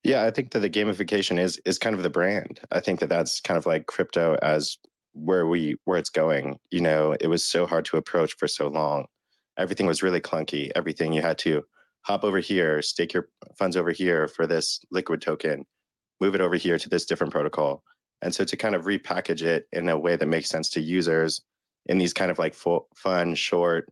[0.03, 2.61] Yeah, I think that the gamification is is kind of the brand.
[2.71, 4.79] I think that that's kind of like crypto as
[5.13, 6.59] where we where it's going.
[6.71, 9.07] You know, it was so hard to approach for so long.
[9.59, 10.71] Everything was really clunky.
[10.75, 11.63] Everything you had to
[12.03, 13.29] hop over here, stake your
[13.59, 15.67] funds over here for this liquid token,
[16.21, 17.83] move it over here to this different protocol.
[18.23, 21.43] And so to kind of repackage it in a way that makes sense to users
[21.87, 23.91] in these kind of like fun, short,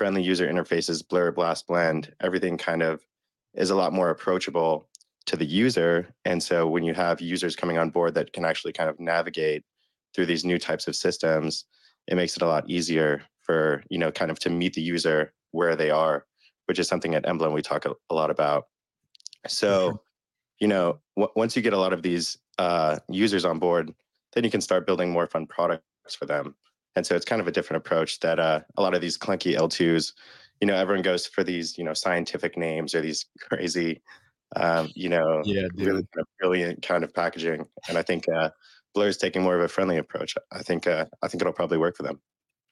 [0.00, 3.04] friendly user interfaces, Blur, Blast, Blend, everything kind of
[3.52, 4.88] is a lot more approachable
[5.26, 6.08] to the user.
[6.24, 9.62] And so when you have users coming on board that can actually kind of navigate
[10.14, 11.66] through these new types of systems,
[12.06, 15.34] it makes it a lot easier for, you know, kind of to meet the user
[15.50, 16.24] where they are,
[16.64, 18.68] which is something at Emblem we talk a, a lot about.
[19.48, 20.00] So,
[20.60, 23.92] you know, w- once you get a lot of these uh, users on board,
[24.32, 26.54] then you can start building more fun products for them.
[26.96, 29.56] And so it's kind of a different approach that uh, a lot of these clunky
[29.56, 30.12] L2s,
[30.60, 34.02] you know, everyone goes for these, you know, scientific names or these crazy,
[34.56, 37.64] um, you know, yeah, really kind of brilliant kind of packaging.
[37.88, 38.50] And I think uh,
[38.96, 40.34] is taking more of a friendly approach.
[40.52, 42.20] I think uh, I think it'll probably work for them.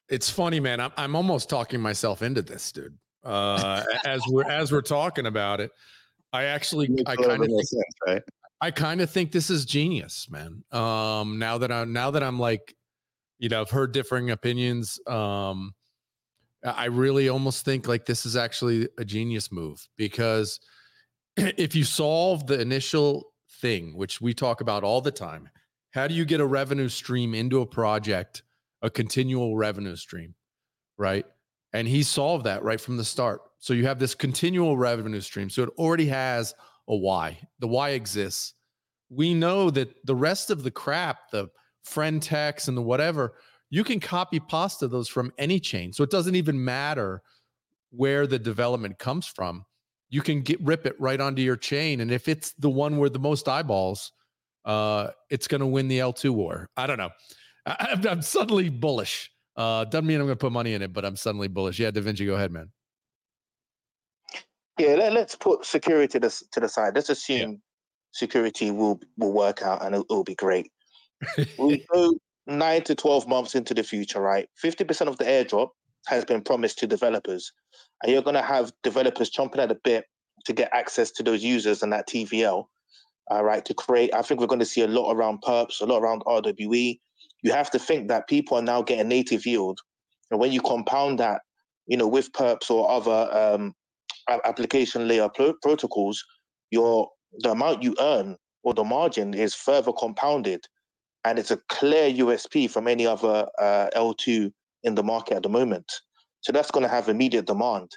[0.09, 0.81] It's funny, man.
[0.81, 2.97] I'm I'm almost talking myself into this, dude.
[3.25, 5.71] Uh, as we're as we're talking about it,
[6.33, 8.23] I actually I kind of think, right?
[8.61, 10.65] I kind of think this is genius, man.
[10.73, 12.75] Um, now that I'm now that I'm like
[13.39, 14.99] you know, I've heard differing opinions.
[15.07, 15.75] Um,
[16.65, 20.59] I really almost think like this is actually a genius move because
[21.37, 25.49] if you solve the initial thing, which we talk about all the time,
[25.93, 28.43] how do you get a revenue stream into a project,
[28.83, 30.35] a continual revenue stream,
[30.97, 31.25] right?
[31.73, 33.41] And he solved that right from the start.
[33.59, 35.51] So you have this continual revenue stream.
[35.51, 36.55] So it already has
[36.89, 37.39] a why.
[37.61, 38.55] The why exists.
[39.11, 41.49] We know that the rest of the crap, the
[41.89, 43.35] friend.tech and the whatever,
[43.71, 45.93] you can copy pasta those from any chain.
[45.93, 47.23] So it doesn't even matter
[47.91, 49.65] where the development comes from.
[50.11, 52.01] You can get rip it right onto your chain.
[52.01, 54.13] And if it's the one with the most eyeballs,
[54.65, 56.69] uh, it's going to win the L2 war.
[56.77, 57.11] I don't know.
[57.67, 59.31] I, am suddenly bullish.
[59.57, 61.79] Uh, doesn't mean I'm going to put money in it, but I'm suddenly bullish.
[61.79, 62.71] Yeah, Da Vinci, go ahead, man.
[64.79, 66.95] Yeah, let, us put security to the, to the side.
[66.95, 67.57] Let's assume yeah.
[68.13, 70.71] security will will work out and it will be great.
[71.59, 72.15] We go
[72.47, 74.49] nine to 12 months into the future, right?
[74.63, 75.71] 50% of the airdrop
[76.07, 77.53] has been promised to developers.
[78.03, 80.05] And you're going to have developers chomping at the bit
[80.47, 82.67] to get access to those users and that TVL,
[83.31, 83.65] uh, right?
[83.65, 86.23] To create, I think we're going to see a lot around perps, a lot around
[86.25, 86.99] RWE.
[87.43, 89.81] You have to think that people are now getting native yield.
[90.31, 91.43] And when you compound that,
[91.87, 93.75] you know, with perps or other um,
[94.45, 96.25] application layer pro- protocols,
[96.71, 97.09] your
[97.41, 100.67] the amount you earn or the margin is further compounded,
[101.29, 104.51] and it's a clear USP from any other uh, L2
[104.83, 105.85] in the market at the moment.
[106.41, 107.91] So that's going to have immediate demand.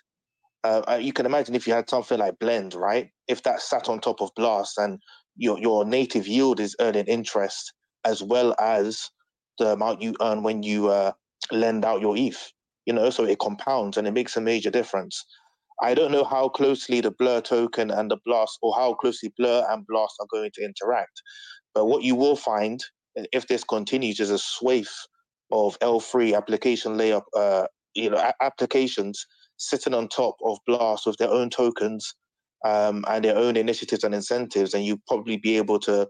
[0.66, 3.10] Uh, uh, you can imagine if you had something like Blend, right?
[3.30, 5.00] If that sat on top of Blast and
[5.38, 7.72] your your native yield is earning interest
[8.04, 9.10] as well as
[9.60, 11.14] the amount you earn when you uh,
[11.54, 12.52] lend out your ETH,
[12.86, 15.24] you know, so it compounds and it makes a major difference.
[15.82, 19.66] I don't know how closely the Blur token and the Blast, or how closely Blur
[19.70, 21.22] and Blast are going to interact.
[21.74, 22.84] But what you will find,
[23.16, 24.88] if this continues, is a swathe
[25.52, 29.26] of L3 application layer, uh, you know, a- applications
[29.58, 32.16] sitting on top of Blast with their own tokens
[32.66, 36.08] um, and their own initiatives and incentives, and you probably be able to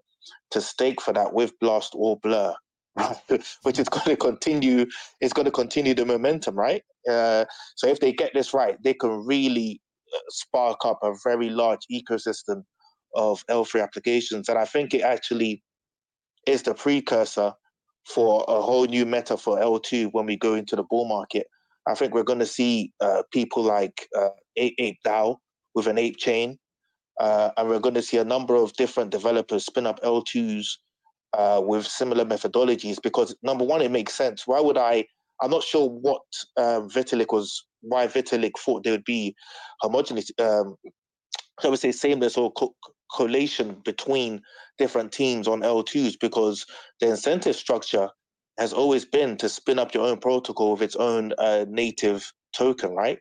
[0.52, 2.54] to stake for that with Blast or Blur,
[3.64, 4.86] which is going to continue.
[5.20, 6.84] It's going to continue the momentum, right?
[7.10, 7.45] Uh,
[7.76, 9.82] so if they get this right, they can really
[10.14, 12.64] uh, spark up a very large ecosystem
[13.16, 15.64] of L3 applications, and I think it actually
[16.46, 17.54] is the precursor
[18.06, 21.48] for a whole new meta for L2 when we go into the bull market.
[21.88, 25.38] I think we're going to see uh, people like uh, Ape, Ape DAO
[25.74, 26.60] with an ape chain,
[27.20, 30.68] uh, and we're going to see a number of different developers spin up L2s
[31.34, 33.02] uh, with similar methodologies.
[33.02, 34.46] Because number one, it makes sense.
[34.46, 35.06] Why would I?
[35.42, 36.22] I'm not sure what
[36.58, 37.66] uh, Vitalik was.
[37.82, 39.36] Why Vitalik thought there would be
[39.82, 40.30] homogeneous.
[40.39, 40.76] Um,
[41.64, 42.76] I would say sameness or co-
[43.16, 44.41] collation between
[44.78, 46.66] different teams on L2s because
[46.99, 48.09] the incentive structure
[48.59, 52.91] has always been to spin up your own protocol with its own uh, native token,
[52.91, 53.20] right?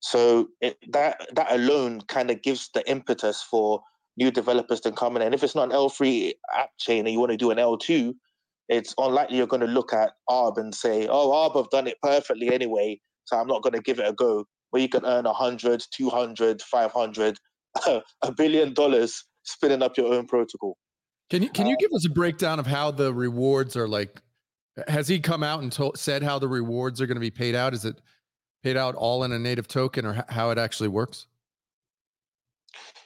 [0.00, 3.80] So it, that that alone kind of gives the impetus for
[4.16, 5.22] new developers to come in.
[5.22, 8.14] And if it's not an L3 app chain and you want to do an L2,
[8.68, 11.96] it's unlikely you're going to look at Arb and say, "Oh, Arb have done it
[12.02, 15.24] perfectly anyway, so I'm not going to give it a go." Where you can earn
[15.24, 17.38] 100, 200, 500,
[18.22, 20.76] a billion dollars spinning up your own protocol.
[21.30, 24.20] Can you can you uh, give us a breakdown of how the rewards are like?
[24.86, 27.54] Has he come out and told, said how the rewards are going to be paid
[27.54, 27.74] out?
[27.74, 28.00] Is it
[28.62, 31.26] paid out all in a native token, or how it actually works?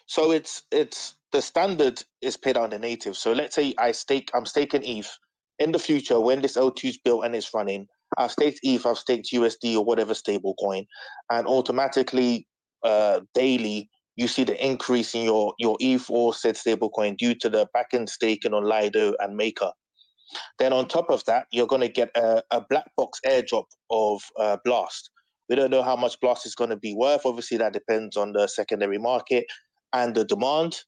[0.07, 3.17] So it's it's the standard is paid out in native.
[3.17, 5.11] So let's say I stake I'm staking ETH.
[5.59, 7.87] In the future, when this L2 is built and it's running,
[8.19, 10.87] I've staked ETH, I've staked USD or whatever stable coin,
[11.31, 12.47] and automatically
[12.83, 16.07] uh, daily you see the increase in your, your ETH
[16.37, 19.71] said stablecoin due to the backend staking on Lido and Maker.
[20.59, 24.23] Then on top of that, you're going to get a, a, black box airdrop of
[24.39, 25.11] uh, Blast.
[25.49, 27.27] We don't know how much Blast is going to be worth.
[27.27, 29.47] Obviously, that depends on the secondary market
[29.93, 30.81] and the demand.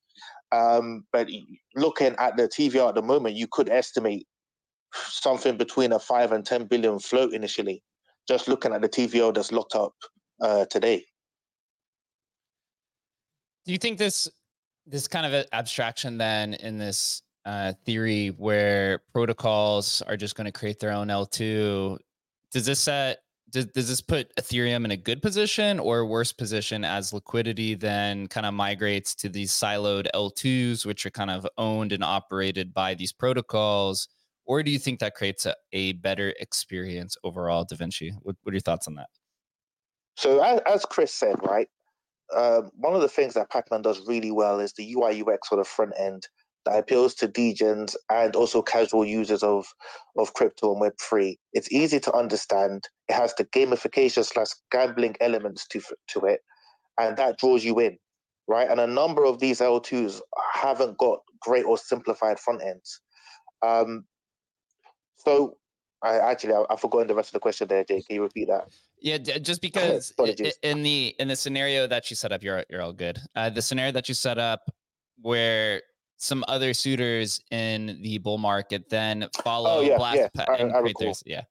[0.53, 1.29] Um, but
[1.75, 4.27] looking at the TVL at the moment, you could estimate
[4.95, 7.83] something between a five and 10 billion float initially,
[8.29, 9.93] just looking at the TVL that's locked up
[10.41, 11.05] uh, today.
[13.65, 14.29] Do you think this
[14.87, 20.53] this kind of abstraction then in this uh, theory where protocols are just going to
[20.53, 21.99] create their own L2,
[22.53, 23.21] does this set
[23.55, 28.27] does, does this put Ethereum in a good position or worse position as liquidity then
[28.27, 32.95] kind of migrates to these siloed L2s, which are kind of owned and operated by
[32.95, 34.09] these protocols?
[34.45, 38.11] Or do you think that creates a, a better experience overall, Da Vinci?
[38.23, 39.09] What, what are your thoughts on that?
[40.17, 41.69] So, as, as Chris said, right,
[42.35, 45.57] uh, one of the things that Pacman does really well is the UI UX for
[45.57, 46.27] the front end
[46.65, 49.67] that appeals to degens and also casual users of
[50.17, 51.39] of crypto and Web three.
[51.53, 52.89] It's easy to understand.
[53.09, 56.41] It has the gamification slash gambling elements to to it,
[56.99, 57.99] and that draws you in,
[58.49, 58.71] right?
[58.71, 60.21] And a number of these L2s
[60.55, 63.01] haven't got great or simplified front ends.
[63.63, 64.05] Um,
[65.19, 65.57] so
[66.03, 68.07] I actually I, I forgot the rest of the question there, Jake.
[68.07, 68.69] Can you repeat that?
[69.05, 70.15] Yeah, just because
[70.63, 73.21] in the in the scenario that you set up, you're you're all good.
[73.37, 74.71] Uh, the scenario that you set up,
[75.21, 75.83] where
[76.17, 80.29] some other suitors in the bull market then oh, follow oh, yeah, Blast yeah.
[80.47, 81.43] Pa- and I, I yeah.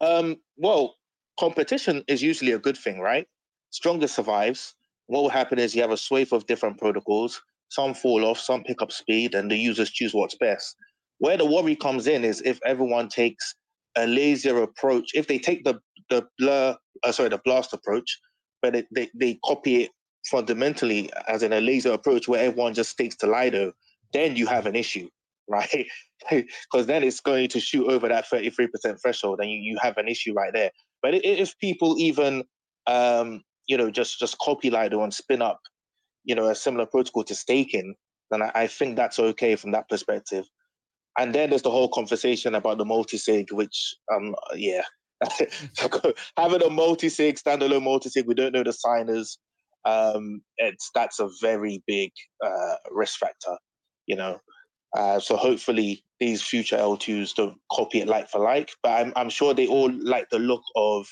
[0.00, 0.36] Um.
[0.56, 0.94] Well,
[1.40, 3.26] competition is usually a good thing, right?
[3.70, 4.76] Stronger survives.
[5.08, 7.42] What will happen is you have a swathe of different protocols.
[7.70, 10.76] Some fall off, some pick up speed, and the users choose what's best.
[11.18, 13.56] Where the worry comes in is if everyone takes
[13.96, 15.80] a lazier approach, if they take the
[16.10, 18.18] the blur, uh, sorry, the blast approach,
[18.62, 19.90] but it, they they copy it
[20.26, 23.72] fundamentally as in a laser approach where everyone just sticks to Lido,
[24.12, 25.08] then you have an issue,
[25.48, 25.86] right?
[26.30, 30.08] Because then it's going to shoot over that 33% threshold and you, you have an
[30.08, 30.70] issue right there.
[31.02, 32.44] But if people even,
[32.86, 35.60] um, you know, just just copy Lido and spin up,
[36.24, 37.94] you know, a similar protocol to staking,
[38.30, 40.46] then I, I think that's okay from that perspective.
[41.18, 44.82] And then there's the whole conversation about the multi-sig, which, um, yeah,
[46.36, 49.38] having a multi-sig, standalone multi-sig, we don't know the signers.
[49.84, 52.10] Um, it's that's a very big
[52.44, 53.56] uh, risk factor,
[54.06, 54.40] you know.
[54.96, 59.30] Uh, so hopefully these future L2s don't copy it like for like, but I'm I'm
[59.30, 61.06] sure they all like the look of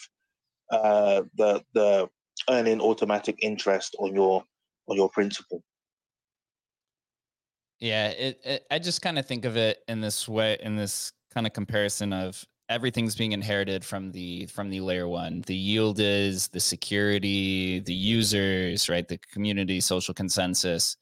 [0.70, 2.09] uh, the the
[2.50, 4.42] earning automatic interest on your
[4.88, 5.62] on your principal.
[7.80, 11.12] Yeah, it, it I just kind of think of it in this way, in this
[11.32, 15.42] kind of comparison of everything's being inherited from the from the layer one.
[15.46, 19.06] The yield is the security, the users, right?
[19.06, 20.96] The community, social consensus.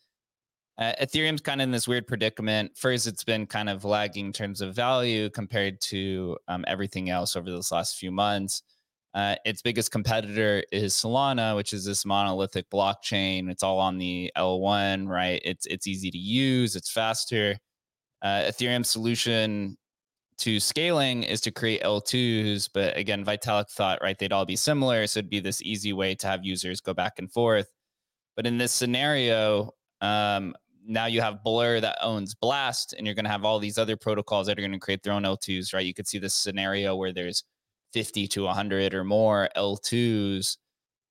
[0.79, 2.73] Uh, Ethereum's kind of in this weird predicament.
[2.77, 7.37] First, it's been kind of lagging in terms of value compared to um, everything else
[7.37, 8.63] over this last few months.
[9.15, 13.51] Uh, its biggest competitor is Solana, which is this monolithic blockchain.
[13.51, 15.41] It's all on the L1, right?
[15.45, 16.77] It's it's easy to use.
[16.77, 17.57] It's faster.
[18.23, 19.77] Uh, Ethereum solution
[20.39, 25.07] to scaling is to create L2s, but again, Vitalik thought right they'd all be similar,
[25.07, 27.71] so it'd be this easy way to have users go back and forth.
[28.35, 30.55] But in this scenario, um,
[30.87, 33.97] now you have Blur that owns Blast, and you're going to have all these other
[33.97, 35.85] protocols that are going to create their own L2s, right?
[35.85, 37.45] You could see this scenario where there's
[37.93, 40.57] 50 to 100 or more L2s.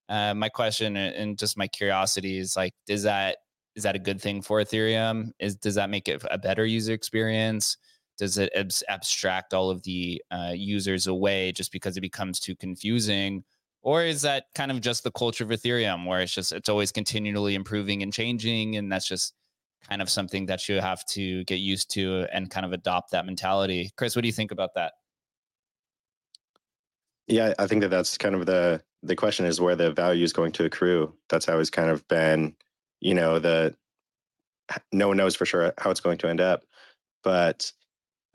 [0.09, 3.37] Uh, my question and just my curiosity is like, does that
[3.75, 5.31] is that a good thing for Ethereum?
[5.39, 7.77] Is does that make it a better user experience?
[8.17, 12.55] Does it abs- abstract all of the uh, users away just because it becomes too
[12.55, 13.43] confusing?
[13.81, 16.91] Or is that kind of just the culture of Ethereum, where it's just it's always
[16.91, 19.33] continually improving and changing, and that's just
[19.89, 23.25] kind of something that you have to get used to and kind of adopt that
[23.25, 23.91] mentality?
[23.97, 24.93] Chris, what do you think about that?
[27.27, 30.33] Yeah, I think that that's kind of the the question is where the value is
[30.33, 31.15] going to accrue.
[31.29, 32.55] That's always kind of been,
[32.99, 33.75] you know, the
[34.91, 36.63] no one knows for sure how it's going to end up,
[37.23, 37.71] but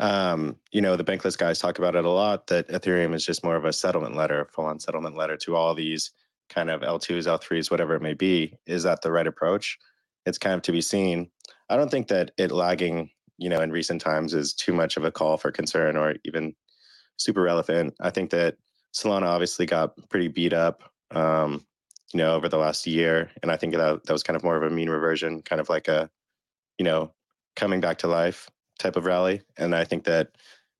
[0.01, 3.45] um, you know, the bankless guys talk about it a lot that Ethereum is just
[3.45, 6.13] more of a settlement layer, full on settlement layer to all these
[6.51, 8.55] kind of L2s, L3s, whatever it may be.
[8.67, 9.79] Is that the right approach?
[10.27, 11.31] It's kind of to be seen.
[11.71, 15.05] I don't think that it lagging, you know, in recent times is too much of
[15.05, 16.55] a call for concern or even
[17.19, 17.95] super relevant.
[18.01, 18.57] I think that
[18.97, 21.65] Solana obviously got pretty beat up, um,
[22.15, 24.57] you know, over the last year, and I think that that was kind of more
[24.57, 26.09] of a mean reversion, kind of like a,
[26.79, 27.13] you know,
[27.57, 29.43] coming back to life type of rally.
[29.59, 30.31] And I think that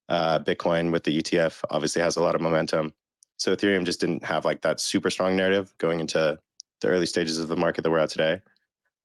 [0.09, 2.95] uh, Bitcoin with the ETF obviously has a lot of momentum.
[3.39, 6.39] So Ethereum just didn't have like that super strong narrative going into
[6.81, 8.41] the early stages of the market that we're at today.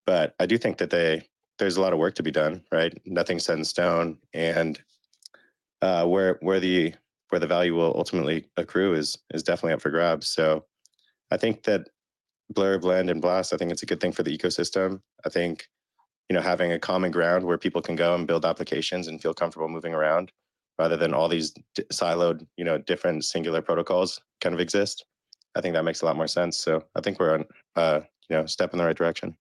[0.06, 1.28] But I do think that they
[1.60, 2.98] there's a lot of work to be done, right?
[3.06, 4.82] Nothing's set in stone, and
[5.82, 6.94] uh, where where the
[7.32, 10.28] where the value will ultimately accrue is is definitely up for grabs.
[10.28, 10.66] So
[11.32, 11.90] I think that
[12.50, 15.02] Blur, Blend, and Blast, I think it's a good thing for the ecosystem.
[15.26, 15.70] I think,
[16.30, 19.34] you know, having a common ground where people can go and build applications and feel
[19.34, 20.32] comfortable moving around
[20.78, 25.06] rather than all these d- siloed, you know, different singular protocols kind of exist.
[25.56, 26.58] I think that makes a lot more sense.
[26.58, 27.46] So I think we're on,
[27.78, 29.38] uh, you know, step in the right direction.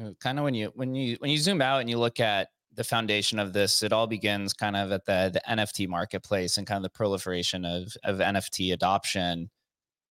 [0.00, 2.48] Uh, kind of when you when you when you zoom out and you look at
[2.74, 6.66] the foundation of this it all begins kind of at the the nft marketplace and
[6.66, 9.50] kind of the proliferation of of nft adoption.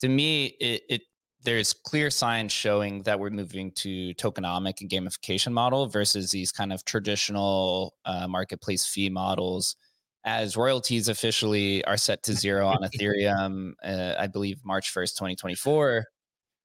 [0.02, 1.02] To me it, it
[1.44, 6.72] there's clear signs showing that we're moving to tokenomic and gamification model versus these kind
[6.72, 9.76] of traditional uh, marketplace fee models.
[10.24, 16.06] As royalties officially are set to zero on ethereum uh, i believe march 1st 2024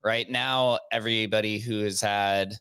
[0.04, 2.54] right now everybody who has had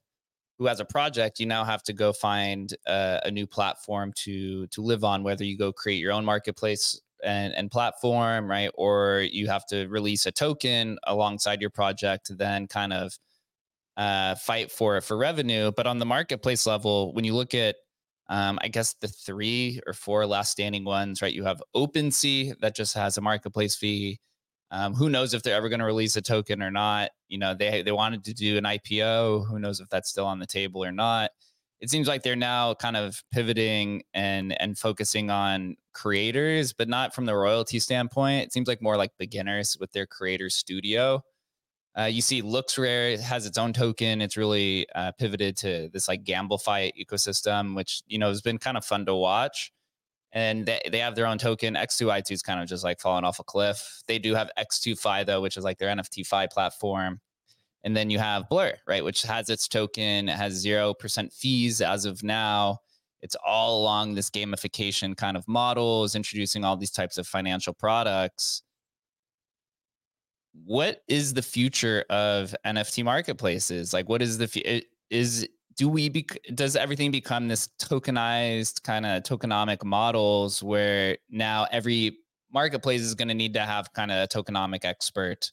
[0.58, 4.68] who has a project, you now have to go find uh, a new platform to
[4.68, 5.24] to live on.
[5.24, 9.88] Whether you go create your own marketplace and, and platform, right, or you have to
[9.88, 13.18] release a token alongside your project then kind of
[13.98, 15.72] uh, fight for it for revenue.
[15.76, 17.76] But on the marketplace level, when you look at
[18.28, 21.34] um, I guess the three or four last standing ones, right?
[21.34, 24.20] You have OpenSea that just has a marketplace fee.
[24.72, 27.12] Um, who knows if they're ever going to release a token or not?
[27.28, 29.48] You know, they they wanted to do an IPO.
[29.48, 31.32] Who knows if that's still on the table or not?
[31.82, 37.14] It seems like they're now kind of pivoting and and focusing on creators, but not
[37.14, 38.46] from the royalty standpoint.
[38.48, 41.24] It seems like more like beginners with their creator studio.
[41.98, 44.22] Uh, you see, looks LooksRare has its own token.
[44.22, 48.78] It's really uh, pivoted to this like Gamblefy ecosystem, which you know has been kind
[48.78, 49.72] of fun to watch
[50.36, 51.76] and they, they have their own token.
[51.76, 54.04] X2Y2 is kind of just like falling off a cliff.
[54.06, 57.22] They do have X2Fi though, which is like their NFT Fi platform.
[57.86, 62.06] And then you have Blur, right, which has its token, it has 0% fees as
[62.06, 62.80] of now.
[63.22, 68.62] It's all along this gamification kind of models, introducing all these types of financial products.
[70.66, 73.94] What is the future of NFT marketplaces?
[73.94, 79.24] Like, what is the is do we be, does everything become this tokenized kind of
[79.24, 82.18] tokenomic models where now every
[82.54, 85.52] marketplace is going to need to have kind of a tokenomic expert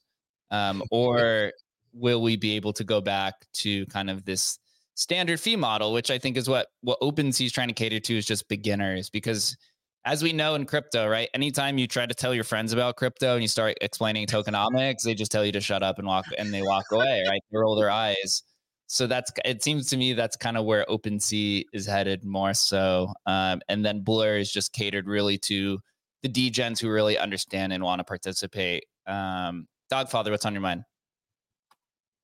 [0.50, 1.52] um, or
[1.92, 4.58] will we be able to go back to kind of this
[4.94, 8.16] standard fee model which i think is what what OpenSea is trying to cater to
[8.16, 9.56] is just beginners because
[10.04, 13.32] as we know in crypto right anytime you try to tell your friends about crypto
[13.32, 16.52] and you start explaining tokenomics they just tell you to shut up and walk and
[16.52, 17.40] they walk away right?
[17.50, 18.42] They roll their eyes
[18.92, 23.14] so that's it seems to me that's kind of where OpenSea is headed more so.
[23.24, 25.80] Um, and then Blur is just catered really to
[26.22, 28.84] the degens who really understand and want to participate.
[29.06, 30.82] Um, Dogfather, what's on your mind?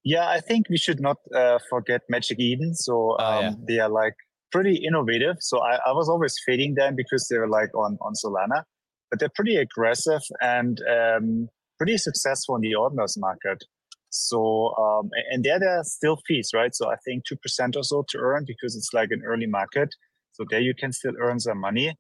[0.05, 2.75] Yeah, I think we should not uh, forget Magic Eden.
[2.75, 3.53] So um, oh, yeah.
[3.67, 4.17] They are like
[4.53, 5.37] pretty innovative.
[5.41, 8.65] So I, I was always fading them because they were like on on Solana,
[9.11, 11.49] but they're pretty aggressive and um,
[11.79, 13.65] pretty successful in the ordinals market.
[14.11, 16.75] So, um, and there, there are still fees, right?
[16.75, 19.89] So I think 2% or so to earn because it's like an early market.
[20.33, 21.95] So there you can still earn some money.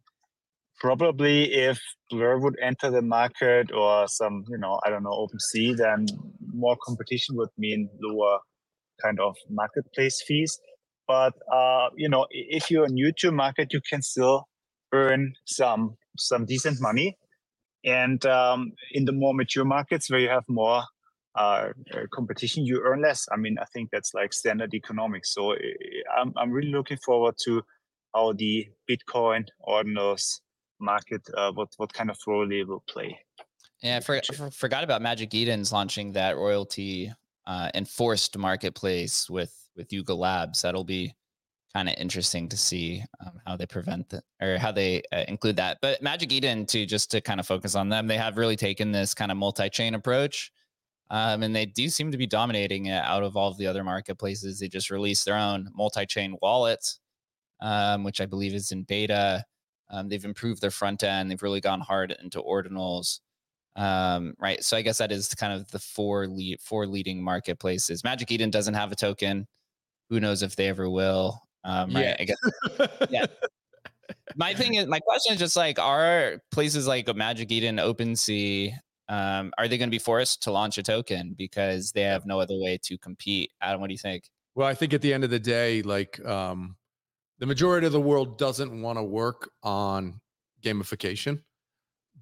[0.80, 5.76] Probably if Blur would enter the market or some, you know, I don't know, OpenSea,
[5.76, 6.06] then
[6.54, 8.38] more competition would mean lower
[9.02, 10.58] kind of marketplace fees.
[11.06, 14.44] But, uh, you know, if you're new to market, you can still
[14.92, 17.16] earn some some decent money.
[17.84, 20.82] And um, in the more mature markets where you have more
[21.38, 23.28] uh, uh, competition, you earn less.
[23.30, 25.32] I mean, I think that's like standard economics.
[25.32, 25.58] So eh,
[26.18, 27.62] I'm, I'm really looking forward to
[28.14, 30.40] how the Bitcoin ordinals
[30.80, 33.16] market, uh, what, what kind of role they will play.
[33.82, 37.12] Yeah, I for, for, forgot about Magic Eden's launching that royalty
[37.46, 40.62] uh, enforced marketplace with with Yuga Labs.
[40.62, 41.14] That'll be
[41.72, 45.54] kind of interesting to see um, how they prevent that or how they uh, include
[45.56, 45.78] that.
[45.80, 48.90] But Magic Eden, to just to kind of focus on them, they have really taken
[48.90, 50.50] this kind of multi-chain approach
[51.10, 53.82] um, and they do seem to be dominating it out of all of the other
[53.82, 54.58] marketplaces.
[54.58, 56.98] They just released their own multi-chain wallet,
[57.60, 59.44] um, which I believe is in beta.
[59.90, 61.30] Um, they've improved their front end.
[61.30, 63.20] They've really gone hard into ordinals.
[63.74, 64.62] Um, right.
[64.62, 68.04] So I guess that is kind of the four lead four leading marketplaces.
[68.04, 69.46] Magic Eden doesn't have a token.
[70.10, 71.40] Who knows if they ever will?
[71.64, 72.04] Um, right.
[72.04, 72.16] Yeah.
[72.18, 72.98] I guess.
[73.10, 73.26] yeah.
[74.36, 78.74] my thing is, my question is just like, are places like Magic Eden, OpenSea,
[79.08, 82.40] um, are they going to be forced to launch a token because they have no
[82.40, 83.50] other way to compete?
[83.60, 84.24] Adam, what do you think?
[84.54, 86.76] Well, I think at the end of the day, like um,
[87.38, 90.20] the majority of the world doesn't want to work on
[90.62, 91.40] gamification,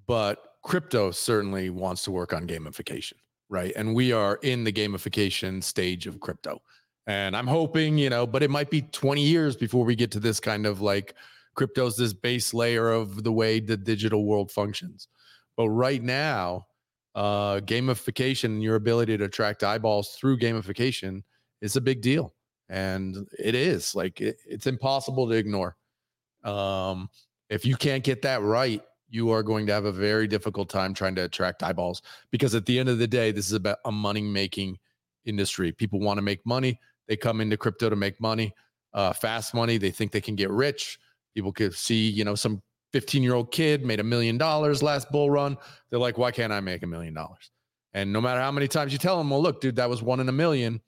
[0.05, 3.13] but crypto certainly wants to work on gamification,
[3.49, 3.73] right?
[3.75, 6.61] And we are in the gamification stage of crypto.
[7.07, 10.19] And I'm hoping, you know, but it might be 20 years before we get to
[10.19, 11.15] this kind of like
[11.55, 15.07] crypto's this base layer of the way the digital world functions.
[15.55, 16.67] But right now,
[17.17, 21.23] uh, gamification and your ability to attract eyeballs through gamification
[21.61, 22.35] is a big deal.
[22.69, 25.75] And it is like it, it's impossible to ignore.
[26.43, 27.09] Um,
[27.49, 30.93] if you can't get that right, you are going to have a very difficult time
[30.93, 33.91] trying to attract eyeballs because at the end of the day, this is about a
[33.91, 34.77] money making
[35.25, 35.71] industry.
[35.71, 36.79] People want to make money.
[37.07, 38.53] They come into crypto to make money,
[38.93, 39.79] uh, fast money.
[39.79, 40.99] They think they can get rich.
[41.33, 42.61] People could see, you know, some
[42.93, 45.57] 15 year old kid made a million dollars last bull run.
[45.89, 47.51] They're like, why can't I make a million dollars?
[47.93, 50.19] And no matter how many times you tell them, well, look, dude, that was one
[50.19, 50.81] in a million,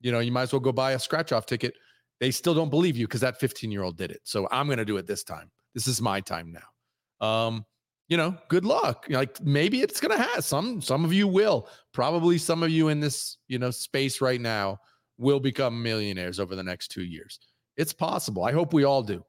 [0.00, 1.74] you know, you might as well go buy a scratch off ticket.
[2.20, 4.20] They still don't believe you because that 15 year old did it.
[4.24, 5.50] So I'm going to do it this time.
[5.74, 7.26] This is my time now.
[7.26, 7.66] Um,
[8.08, 9.06] you know, good luck.
[9.08, 12.88] Like maybe it's going to have some, some of you will, probably some of you
[12.88, 14.78] in this, you know, space right now
[15.18, 17.40] will become millionaires over the next two years.
[17.76, 18.44] It's possible.
[18.44, 19.24] I hope we all do.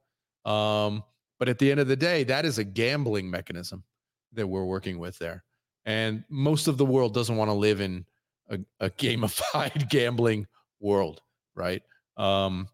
[0.50, 1.04] Um,
[1.40, 3.84] but at the end of the day, that is a gambling mechanism
[4.34, 5.44] that we're working with there.
[5.86, 8.06] And most of the world doesn't want to live in
[8.50, 10.48] a, a gamified gambling
[10.80, 11.22] world,
[11.56, 11.82] right?
[12.18, 12.68] Um,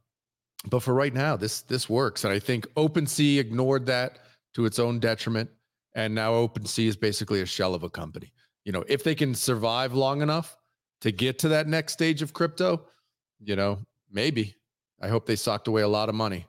[0.65, 2.23] but for right now, this this works.
[2.23, 4.19] And I think OpenSea ignored that
[4.53, 5.49] to its own detriment.
[5.95, 8.31] And now OpenSea is basically a shell of a company.
[8.65, 10.57] You know, if they can survive long enough
[11.01, 12.85] to get to that next stage of crypto,
[13.39, 14.55] you know, maybe.
[15.01, 16.45] I hope they socked away a lot of money.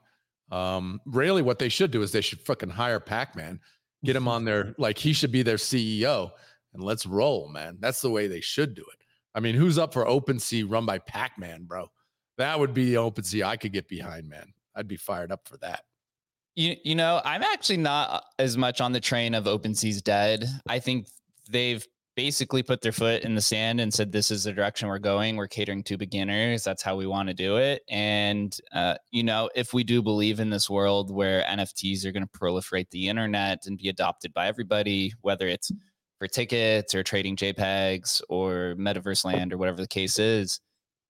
[0.51, 3.59] Um, really, what they should do is they should fucking hire Pac Man,
[4.03, 6.31] get him on there, like he should be their CEO,
[6.73, 7.77] and let's roll, man.
[7.79, 8.99] That's the way they should do it.
[9.33, 11.89] I mean, who's up for OpenSea run by Pac Man, bro?
[12.37, 14.53] That would be the OpenSea I could get behind, man.
[14.75, 15.83] I'd be fired up for that.
[16.55, 20.47] You, you know, I'm actually not uh, as much on the train of OpenSea's dead.
[20.67, 21.07] I think
[21.49, 21.85] they've
[22.15, 25.35] basically put their foot in the sand and said, "This is the direction we're going.
[25.35, 26.63] We're catering to beginners.
[26.63, 30.39] That's how we want to do it." And uh, you know, if we do believe
[30.39, 34.47] in this world where NFTs are going to proliferate the internet and be adopted by
[34.47, 35.71] everybody, whether it's
[36.19, 40.61] for tickets or trading JPEGs or metaverse land or whatever the case is,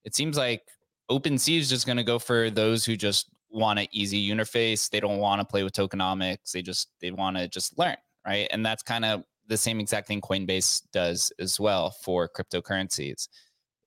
[0.03, 0.63] it seems like
[1.11, 4.89] OpenSea is just going to go for those who just want an easy interface.
[4.89, 6.51] They don't want to play with tokenomics.
[6.51, 8.47] They just they want to just learn, right?
[8.51, 13.27] And that's kind of the same exact thing Coinbase does as well for cryptocurrencies.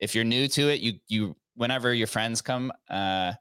[0.00, 3.32] If you're new to it, you you whenever your friends come, uh,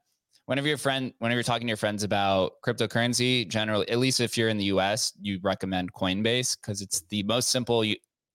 [0.46, 4.36] whenever your friend, whenever you're talking to your friends about cryptocurrency, generally, at least if
[4.36, 7.84] you're in the U.S., you recommend Coinbase because it's the most simple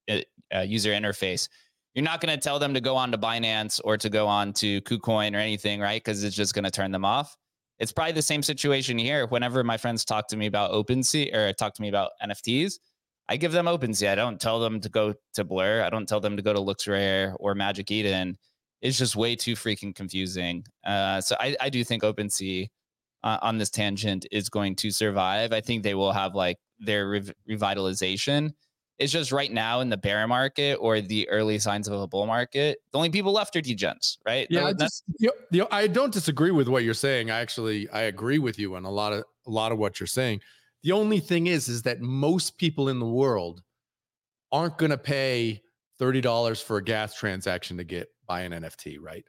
[0.08, 0.20] uh,
[0.54, 1.48] uh, user interface.
[1.94, 4.52] You're not going to tell them to go on to Binance or to go on
[4.54, 6.02] to KuCoin or anything, right?
[6.02, 7.36] Because it's just going to turn them off.
[7.78, 9.26] It's probably the same situation here.
[9.26, 12.74] Whenever my friends talk to me about OpenSea or talk to me about NFTs,
[13.28, 14.10] I give them OpenSea.
[14.10, 15.82] I don't tell them to go to Blur.
[15.82, 18.38] I don't tell them to go to Looks Rare or Magic Eden.
[18.82, 20.64] It's just way too freaking confusing.
[20.84, 22.68] Uh, so I, I do think OpenSea
[23.22, 25.52] uh, on this tangent is going to survive.
[25.52, 27.06] I think they will have like their
[27.48, 28.52] revitalization.
[28.98, 32.26] It's just right now in the bear market or the early signs of a bull
[32.26, 34.46] market, the only people left are degens, right?
[34.50, 37.30] Yeah, I, just, you know, I don't disagree with what you're saying.
[37.30, 40.06] I actually I agree with you on a lot of a lot of what you're
[40.06, 40.42] saying.
[40.84, 43.62] The only thing is, is that most people in the world
[44.52, 45.62] aren't going to pay
[46.00, 49.24] $30 for a gas transaction to get buy an NFT, right?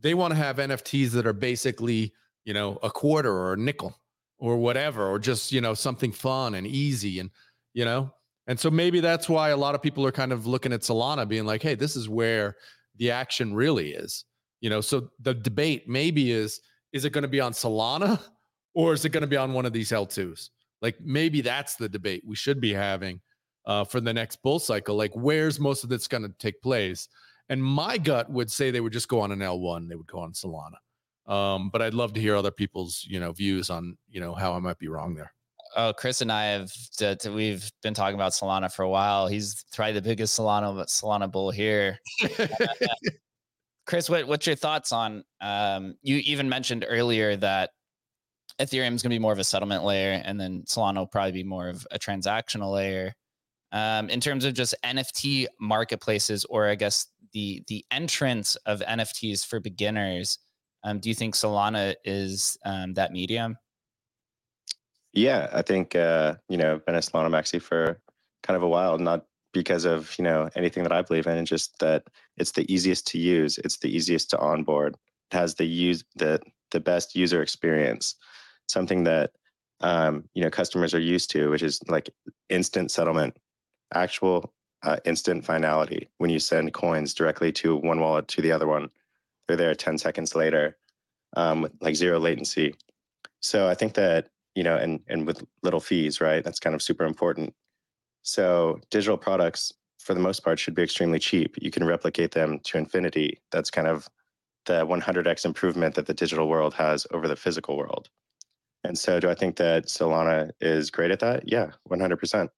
[0.00, 2.12] They want to have NFTs that are basically,
[2.44, 3.98] you know, a quarter or a nickel
[4.38, 7.18] or whatever, or just, you know, something fun and easy.
[7.18, 7.30] And,
[7.74, 8.12] you know,
[8.46, 11.26] and so maybe that's why a lot of people are kind of looking at Solana
[11.26, 12.56] being like, hey, this is where
[12.96, 14.24] the action really is.
[14.60, 16.60] You know, so the debate maybe is,
[16.92, 18.20] is it going to be on Solana
[18.74, 20.48] or is it going to be on one of these L2s?
[20.82, 23.20] Like maybe that's the debate we should be having
[23.66, 24.96] uh, for the next bull cycle.
[24.96, 27.08] Like where's most of this going to take place?
[27.48, 29.88] And my gut would say they would just go on an L1.
[29.88, 30.76] They would go on Solana.
[31.26, 34.54] Um, but I'd love to hear other people's you know views on you know how
[34.54, 35.32] I might be wrong there.
[35.74, 36.72] Oh, Chris and I have
[37.30, 39.28] we've been talking about Solana for a while.
[39.28, 41.98] He's probably the biggest Solana Solana bull here.
[43.86, 45.24] Chris, what, what's your thoughts on?
[45.40, 47.70] Um, you even mentioned earlier that
[48.62, 51.32] Ethereum is going to be more of a settlement layer, and then Solana will probably
[51.32, 53.14] be more of a transactional layer.
[53.72, 59.44] Um, in terms of just NFT marketplaces, or I guess the the entrance of NFTs
[59.44, 60.38] for beginners,
[60.84, 63.56] um, do you think Solana is um, that medium?
[65.12, 67.98] Yeah, I think uh, you know been a Solana maxi for
[68.44, 71.78] kind of a while, not because of you know anything that I believe in, just
[71.80, 72.04] that
[72.36, 74.96] it's the easiest to use, it's the easiest to onboard,
[75.32, 76.40] it has the use the
[76.70, 78.16] the best user experience
[78.72, 79.30] something that
[79.80, 82.10] um, you know customers are used to, which is like
[82.48, 83.36] instant settlement,
[83.94, 84.52] actual
[84.82, 86.08] uh, instant finality.
[86.18, 88.90] When you send coins directly to one wallet to the other one,
[89.46, 90.76] they're there 10 seconds later
[91.36, 92.74] um, with like zero latency.
[93.40, 96.44] So I think that you know, and and with little fees, right?
[96.44, 97.54] That's kind of super important.
[98.22, 101.56] So digital products, for the most part, should be extremely cheap.
[101.60, 103.40] You can replicate them to infinity.
[103.50, 104.08] That's kind of
[104.66, 108.08] the 100x improvement that the digital world has over the physical world.
[108.84, 111.48] And so, do I think that Solana is great at that?
[111.48, 112.48] Yeah, 100%.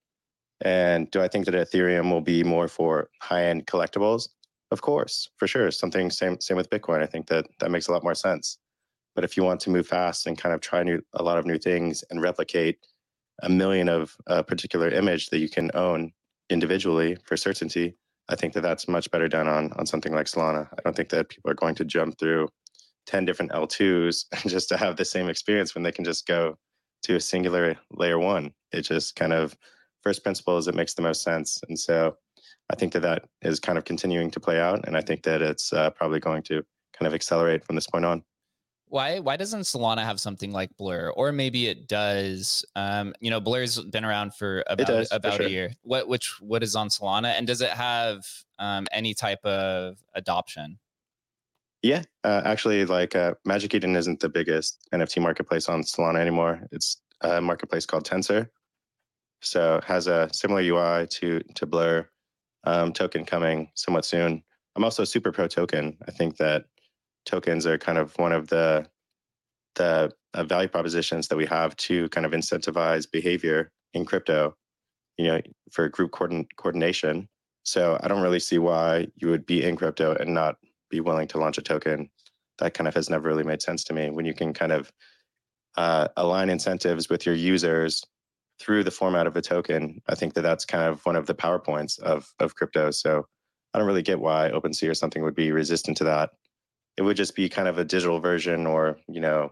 [0.62, 4.28] And do I think that Ethereum will be more for high end collectibles?
[4.70, 5.70] Of course, for sure.
[5.70, 7.02] Something same same with Bitcoin.
[7.02, 8.58] I think that that makes a lot more sense.
[9.14, 11.46] But if you want to move fast and kind of try new a lot of
[11.46, 12.78] new things and replicate
[13.42, 16.12] a million of a particular image that you can own
[16.50, 17.96] individually for certainty,
[18.28, 20.68] I think that that's much better done on on something like Solana.
[20.72, 22.48] I don't think that people are going to jump through
[23.06, 26.56] 10 different L2s just to have the same experience when they can just go
[27.02, 28.52] to a singular layer one.
[28.72, 29.56] It just kind of
[30.02, 31.60] first principles, it makes the most sense.
[31.68, 32.16] And so
[32.70, 34.86] I think that that is kind of continuing to play out.
[34.86, 36.64] And I think that it's uh, probably going to
[36.98, 38.22] kind of accelerate from this point on.
[38.86, 42.64] Why why doesn't Solana have something like Blur, or maybe it does?
[42.76, 45.46] Um, you know, Blur's been around for about does, about for sure.
[45.46, 45.72] a year.
[45.82, 48.24] What which what is on Solana, and does it have
[48.58, 50.78] um, any type of adoption?
[51.84, 56.62] Yeah, uh, actually, like uh, Magic Eden isn't the biggest NFT marketplace on Solana anymore.
[56.72, 58.48] It's a marketplace called Tensor,
[59.42, 62.08] so it has a similar UI to to Blur.
[62.64, 64.42] Um, token coming somewhat soon.
[64.74, 65.98] I'm also super pro token.
[66.08, 66.64] I think that
[67.26, 68.86] tokens are kind of one of the
[69.74, 74.56] the uh, value propositions that we have to kind of incentivize behavior in crypto.
[75.18, 77.28] You know, for group coordin- coordination.
[77.62, 80.56] So I don't really see why you would be in crypto and not
[80.94, 82.08] be willing to launch a token.
[82.58, 84.10] That kind of has never really made sense to me.
[84.10, 84.92] When you can kind of
[85.76, 88.02] uh, align incentives with your users
[88.60, 90.00] through the format of a token.
[90.08, 92.90] I think that that's kind of one of the power points of of crypto.
[92.90, 93.26] So
[93.72, 96.30] I don't really get why OpenSea or something would be resistant to that.
[96.96, 99.50] It would just be kind of a digital version, or you know,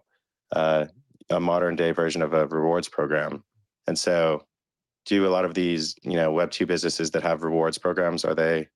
[0.52, 0.86] uh,
[1.30, 3.42] a modern day version of a rewards program.
[3.88, 4.46] And so,
[5.06, 8.34] do a lot of these you know Web two businesses that have rewards programs are
[8.34, 8.68] they?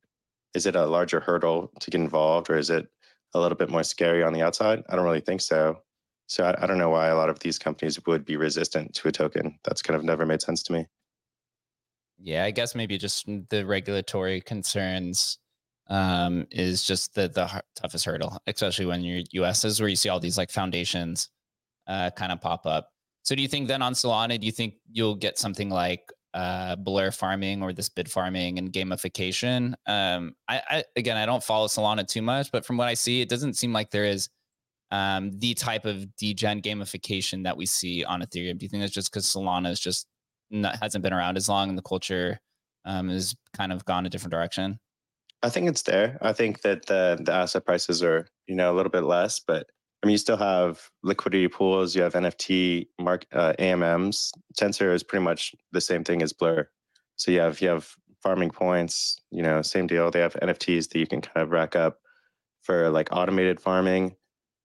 [0.57, 2.89] Is it a larger hurdle to get involved, or is it
[3.35, 4.83] a little bit more scary on the outside?
[4.89, 5.83] I don't really think so.
[6.29, 9.09] So I, I don't know why a lot of these companies would be resistant to
[9.09, 9.59] a token.
[9.65, 10.87] That's kind of never made sense to me.
[12.19, 15.37] Yeah, I guess maybe just the regulatory concerns
[15.91, 20.09] um, is just the the toughest hurdle, especially when you're US is where you see
[20.09, 21.29] all these like foundations
[21.87, 22.89] uh, kind of pop up.
[23.25, 26.77] So do you think then on Solana, do you think you'll get something like uh,
[26.77, 29.75] Blur farming or this bid farming and gamification?
[29.87, 33.21] Um, I, I again, I don't follow Solana too much, but from what I see,
[33.21, 34.29] it doesn't seem like there is
[34.91, 38.59] um, the type of degen gamification that we see on Ethereum.
[38.59, 40.07] Do you think that's just because Solana is just
[40.51, 42.39] not, hasn't been around as long and the culture
[42.85, 44.79] um, has kind of gone a different direction?
[45.43, 46.19] I think it's there.
[46.21, 49.67] I think that the the asset prices are you know a little bit less, but
[50.07, 51.97] Mean you still have liquidity pools.
[51.97, 54.31] You have NFT mark uh, AMMs.
[54.59, 56.69] Tensor is pretty much the same thing as Blur.
[57.17, 57.91] So you have you have
[58.23, 59.21] farming points.
[59.31, 60.11] You know, same deal.
[60.11, 61.99] They have NFTs that you can kind of rack up
[62.63, 64.17] for like automated farming.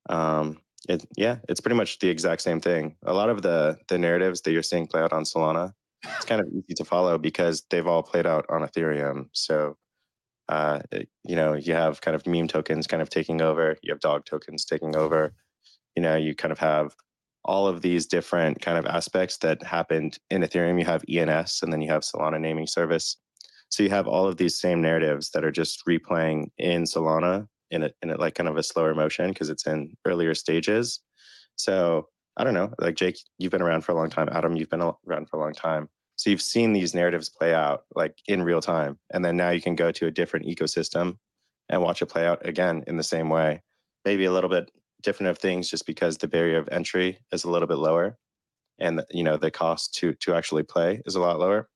[0.10, 2.96] Um, it, yeah, it's pretty much the exact same thing.
[3.06, 5.74] A lot of the the narratives that you're seeing play out on Solana,
[6.04, 9.30] it's kind of easy to follow because they've all played out on Ethereum.
[9.34, 9.78] So,
[10.50, 10.80] uh,
[11.24, 13.78] you know, you have kind of meme tokens kind of taking over.
[13.82, 15.34] You have dog tokens taking over.
[15.96, 16.96] You know, you kind of have
[17.44, 20.80] all of these different kind of aspects that happened in Ethereum.
[20.80, 23.18] You have ENS, and then you have Solana naming service.
[23.70, 27.84] So you have all of these same narratives that are just replaying in Solana in
[27.84, 31.00] a in a, like kind of a slower motion because it's in earlier stages.
[31.56, 34.30] So I don't know, like Jake, you've been around for a long time.
[34.32, 35.90] Adam, you've been around for a long time.
[36.22, 39.60] So you've seen these narratives play out like in real time, and then now you
[39.60, 41.18] can go to a different ecosystem
[41.68, 43.64] and watch it play out again in the same way.
[44.06, 44.70] Maybe a little bit
[45.02, 48.20] different of things, just because the barrier of entry is a little bit lower,
[48.78, 51.68] and you know the cost to to actually play is a lot lower.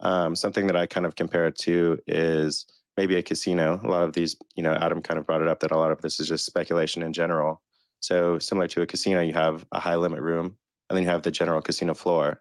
[0.00, 2.64] Um, something that I kind of compare it to is
[2.96, 3.78] maybe a casino.
[3.84, 5.92] A lot of these, you know, Adam kind of brought it up that a lot
[5.92, 7.60] of this is just speculation in general.
[8.00, 10.56] So similar to a casino, you have a high limit room,
[10.88, 12.40] and then you have the general casino floor,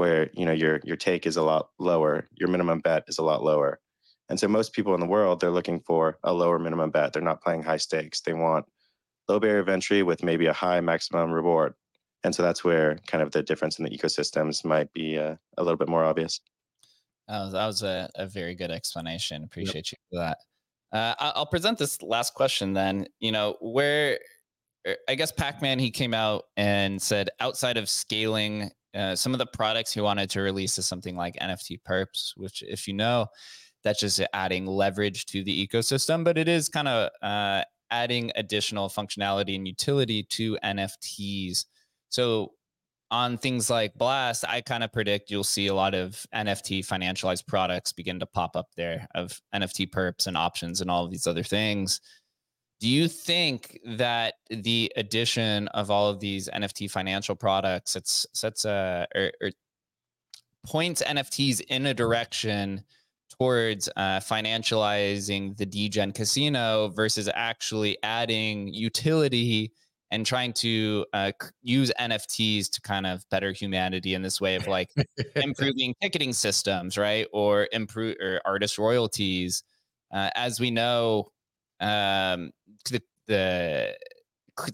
[0.00, 3.22] where you know your your take is a lot lower, your minimum bet is a
[3.22, 3.78] lot lower,
[4.30, 7.12] and so most people in the world they're looking for a lower minimum bet.
[7.12, 8.22] They're not playing high stakes.
[8.22, 8.64] They want
[9.28, 11.74] low barrier of entry with maybe a high maximum reward,
[12.24, 15.62] and so that's where kind of the difference in the ecosystems might be uh, a
[15.62, 16.40] little bit more obvious.
[17.28, 19.44] Oh, that was a, a very good explanation.
[19.44, 19.98] Appreciate yep.
[20.12, 20.38] you for that.
[20.98, 23.06] Uh, I'll present this last question then.
[23.18, 24.18] You know, where
[24.88, 29.32] er, I guess Pac Man he came out and said outside of scaling uh, some
[29.32, 32.94] of the products he wanted to release is something like NFT perps, which, if you
[32.94, 33.26] know,
[33.82, 38.88] that's just adding leverage to the ecosystem, but it is kind of uh, adding additional
[38.88, 41.66] functionality and utility to NFTs.
[42.08, 42.52] So,
[43.12, 47.44] on things like Blast, I kind of predict you'll see a lot of NFT financialized
[47.48, 51.26] products begin to pop up there of NFT perps and options and all of these
[51.26, 52.00] other things.
[52.80, 58.64] Do you think that the addition of all of these NFT financial products it's sets
[58.64, 59.50] a or, or
[60.66, 62.82] points NFTs in a direction
[63.38, 69.72] towards uh, financializing the degen casino versus actually adding utility
[70.10, 74.66] and trying to uh, use NFTs to kind of better humanity in this way of
[74.66, 74.90] like
[75.36, 77.26] improving ticketing systems, right?
[77.32, 79.62] Or improve or artist royalties.
[80.12, 81.28] Uh, as we know,
[81.80, 82.50] um,
[83.30, 83.94] the,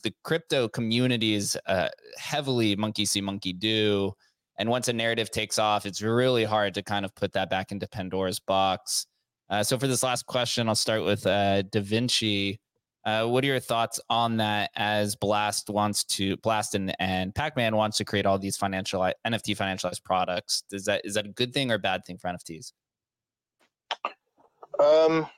[0.03, 4.13] the crypto community is uh, heavily monkey see monkey do,
[4.59, 7.73] and once a narrative takes off, it's really hard to kind of put that back
[7.73, 9.07] into Pandora's box.
[9.51, 12.59] Uh, so for this last question, I'll start with uh, Da Vinci.
[13.05, 17.77] Uh, what are your thoughts on that as Blast wants to Blast and, and Pac-Man
[17.77, 20.65] wants to create all these financial NFT financialized products?
[20.73, 22.73] Is that is that a good thing or a bad thing for NFTs?
[24.81, 25.29] Um,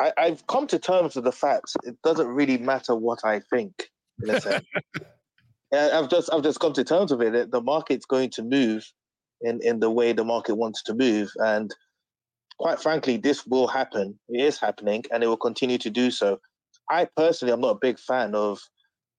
[0.00, 3.90] I, I've come to terms with the fact it doesn't really matter what I think.
[4.22, 4.64] In a sense,
[5.72, 7.50] I've just I've just come to terms with it.
[7.50, 8.84] The market's going to move
[9.40, 11.74] in in the way the market wants to move, and
[12.58, 14.18] quite frankly, this will happen.
[14.28, 16.40] It is happening, and it will continue to do so.
[16.90, 18.60] I personally, am not a big fan of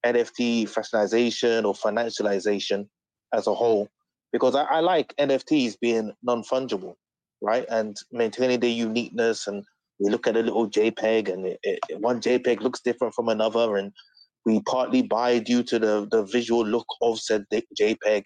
[0.05, 2.87] NFT fashionization or financialization
[3.33, 3.89] as a whole,
[4.31, 6.95] because I, I like NFTs being non fungible,
[7.41, 9.47] right, and maintaining their uniqueness.
[9.47, 9.65] And
[10.03, 13.77] we look at a little JPEG, and it, it, one JPEG looks different from another,
[13.77, 13.93] and
[14.45, 17.45] we partly buy due to the the visual look of said
[17.79, 18.23] JPEG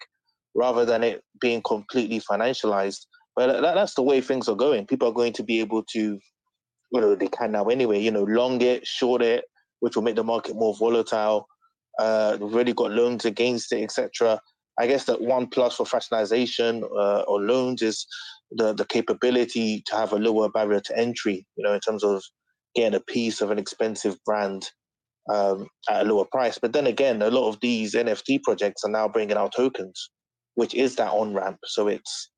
[0.56, 3.06] rather than it being completely financialized.
[3.36, 4.86] But that, that's the way things are going.
[4.86, 6.18] People are going to be able to,
[6.90, 9.44] you know, they can now anyway, you know, long it, short it,
[9.78, 11.46] which will make the market more volatile.
[12.00, 14.40] Uh, we've already got loans against it, etc.
[14.80, 18.04] I guess that one plus for fractionalization uh, or loans is
[18.50, 21.46] the the capability to have a lower barrier to entry.
[21.56, 22.22] You know, in terms of
[22.74, 24.70] getting a piece of an expensive brand
[25.28, 26.58] um, at a lower price.
[26.58, 30.10] But then again, a lot of these NFT projects are now bringing out tokens,
[30.54, 31.58] which is that on ramp.
[31.64, 32.30] So it's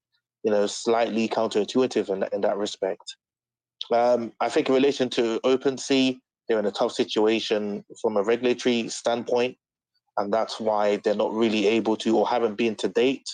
[0.42, 3.16] you know slightly counterintuitive in that, in that respect.
[3.92, 8.88] Um, I think in relation to OpenSea, they're in a tough situation from a regulatory
[8.88, 9.56] standpoint,
[10.16, 13.26] and that's why they're not really able to, or haven't been to date,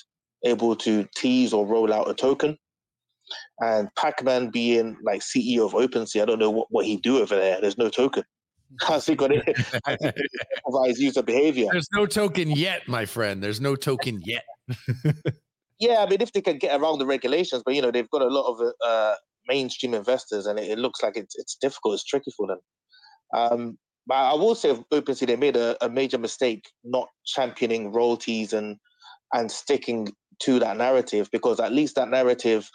[0.44, 2.58] able to tease or roll out a token.
[3.60, 7.36] And Pacman being like CEO of OpenSea, I don't know what, what he do over
[7.36, 7.60] there.
[7.60, 8.24] There's no token.
[8.80, 9.42] How's he got to
[10.64, 11.68] supervise user behavior?
[11.70, 13.42] There's no token yet, my friend.
[13.42, 14.44] There's no token yet.
[15.78, 18.22] yeah, I mean, if they can get around the regulations, but you know, they've got
[18.22, 19.14] a lot of uh,
[19.46, 21.94] mainstream investors, and it, it, looks like it's it's difficult.
[21.94, 22.58] It's tricky for them.
[23.34, 28.52] Um, but I will say, OpenSea, they made a, a, major mistake not championing royalties
[28.52, 28.76] and
[29.32, 30.08] and sticking
[30.40, 32.68] to that narrative because at least that narrative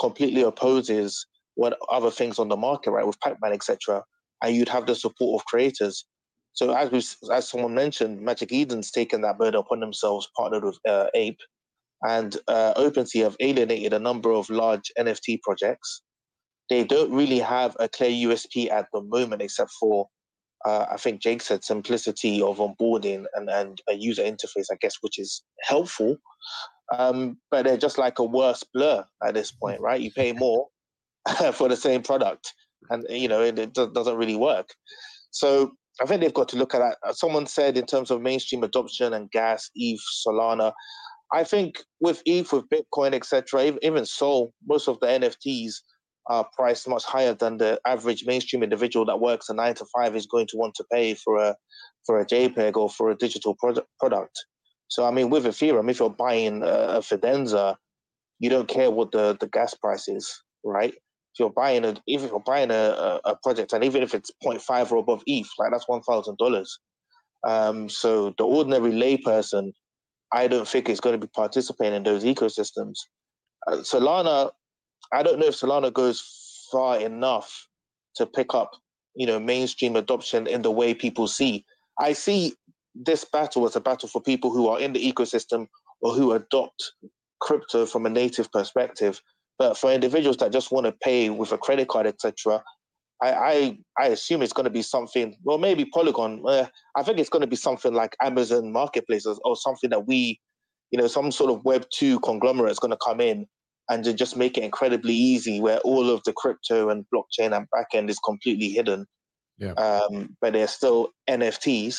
[0.00, 4.02] completely opposes what other things on the market, right, with Pacman, etc.
[4.42, 6.06] And you'd have the support of creators.
[6.52, 6.98] So as we,
[7.32, 11.38] as someone mentioned, Magic Eden's taken that burden upon themselves, partnered with uh, Ape,
[12.02, 16.02] and uh, OpenSea have alienated a number of large NFT projects
[16.70, 20.08] they don't really have a clear USP at the moment, except for
[20.64, 24.96] uh, I think Jake said simplicity of onboarding and, and a user interface, I guess,
[25.00, 26.16] which is helpful.
[26.96, 30.00] Um, but they're just like a worse blur at this point, right?
[30.00, 30.66] You pay more
[31.52, 32.52] for the same product,
[32.90, 34.68] and you know it, it doesn't really work.
[35.30, 36.96] So I think they've got to look at that.
[37.06, 40.72] Uh, someone said in terms of mainstream adoption and gas, ETH, Solana.
[41.32, 45.74] I think with ETH, with Bitcoin, etc., even Sol, most of the NFTs
[46.26, 50.16] are priced much higher than the average mainstream individual that works a nine to five
[50.16, 51.54] is going to want to pay for a
[52.06, 53.88] for a JPEG or for a digital product.
[53.98, 54.44] product.
[54.90, 57.76] So I mean, with Ethereum, if you're buying a, Fidenza,
[58.38, 60.92] you don't care what the, the gas price is, right?
[60.92, 64.92] If you're buying a if you're buying a, a project, and even if it's 0.5
[64.92, 66.78] or above ETH, like that's one thousand dollars.
[67.46, 69.72] Um, so the ordinary layperson,
[70.32, 72.98] I don't think is going to be participating in those ecosystems.
[73.66, 74.50] Uh, Solana
[75.12, 76.22] I don't know if Solana goes
[76.70, 77.66] far enough
[78.16, 78.70] to pick up,
[79.14, 81.64] you know, mainstream adoption in the way people see.
[81.98, 82.54] I see
[82.94, 85.66] this battle as a battle for people who are in the ecosystem
[86.00, 86.92] or who adopt
[87.40, 89.20] crypto from a native perspective.
[89.58, 92.62] But for individuals that just want to pay with a credit card, etc.,
[93.22, 95.36] I, I, I assume it's going to be something.
[95.44, 96.42] Well, maybe Polygon.
[96.46, 96.66] Uh,
[96.96, 100.40] I think it's going to be something like Amazon Marketplaces or something that we,
[100.90, 103.46] you know, some sort of Web two conglomerate is going to come in
[103.90, 107.66] and to just make it incredibly easy where all of the crypto and blockchain and
[107.74, 109.04] backend is completely hidden.
[109.58, 109.72] Yeah.
[109.72, 111.98] Um, but they're still NFTs.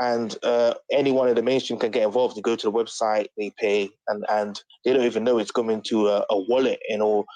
[0.00, 2.36] And uh, anyone in the mainstream can get involved.
[2.36, 5.82] They go to the website, they pay, and, and they don't even know it's coming
[5.88, 7.26] to a, a wallet in all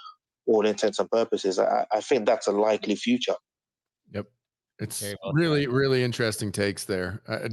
[0.47, 1.59] all intents and purposes.
[1.59, 3.35] I, I think that's a likely future.
[4.12, 4.27] Yep.
[4.79, 7.23] It's well really, really interesting takes there.
[7.29, 7.49] I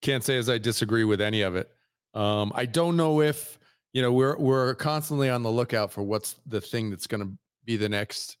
[0.00, 1.70] can't say as I disagree with any of it.
[2.14, 3.58] Um, I don't know if
[3.92, 7.32] you know we're we're constantly on the lookout for what's the thing that's going to
[7.64, 8.36] be the next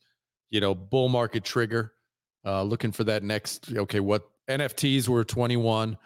[0.50, 1.92] you know bull market trigger
[2.44, 5.96] uh looking for that next okay what nfts were 21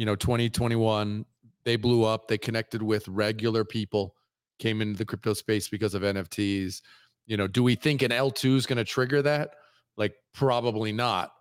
[0.00, 1.24] you know 2021
[1.64, 4.14] they blew up they connected with regular people
[4.58, 6.80] came into the crypto space because of nfts
[7.26, 9.56] you know do we think an l2 is going to trigger that
[9.96, 11.32] like probably not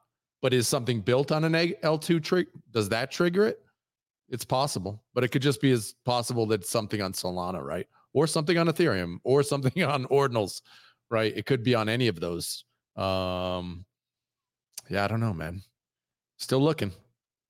[0.41, 3.62] but is something built on an l2 trick does that trigger it
[4.32, 7.88] it's possible, but it could just be as possible that something on Solana, right?
[8.14, 10.62] Or something on Ethereum or something on Ordinals,
[11.10, 11.36] right?
[11.36, 12.64] It could be on any of those.
[12.95, 13.86] Um,
[14.89, 15.64] yeah, I don't know, man.
[16.38, 16.91] Still looking.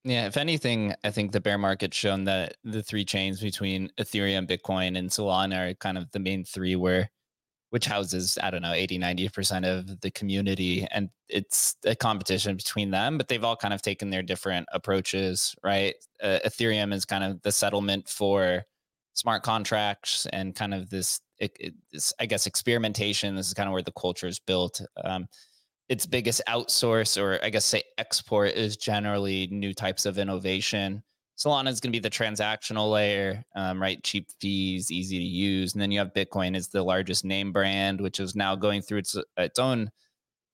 [0.05, 4.47] Yeah, if anything, I think the bear market's shown that the three chains between Ethereum,
[4.47, 7.09] Bitcoin, and Solana are kind of the main three where
[7.71, 12.89] which houses i don't know 80 90% of the community and it's a competition between
[12.89, 15.93] them but they've all kind of taken their different approaches right?
[16.21, 18.65] Uh, ethereum is kind of the settlement for
[19.13, 23.35] smart contracts and kind of this, it, it, this i guess experimentation.
[23.35, 24.81] This is kind of where the culture is built.
[25.03, 25.27] Um,
[25.89, 31.03] its biggest outsource or i guess say export is generally new types of innovation
[31.39, 34.03] Solana is going to be the transactional layer, um, right?
[34.03, 38.01] Cheap fees, easy to use, and then you have Bitcoin is the largest name brand,
[38.01, 39.89] which is now going through its its own,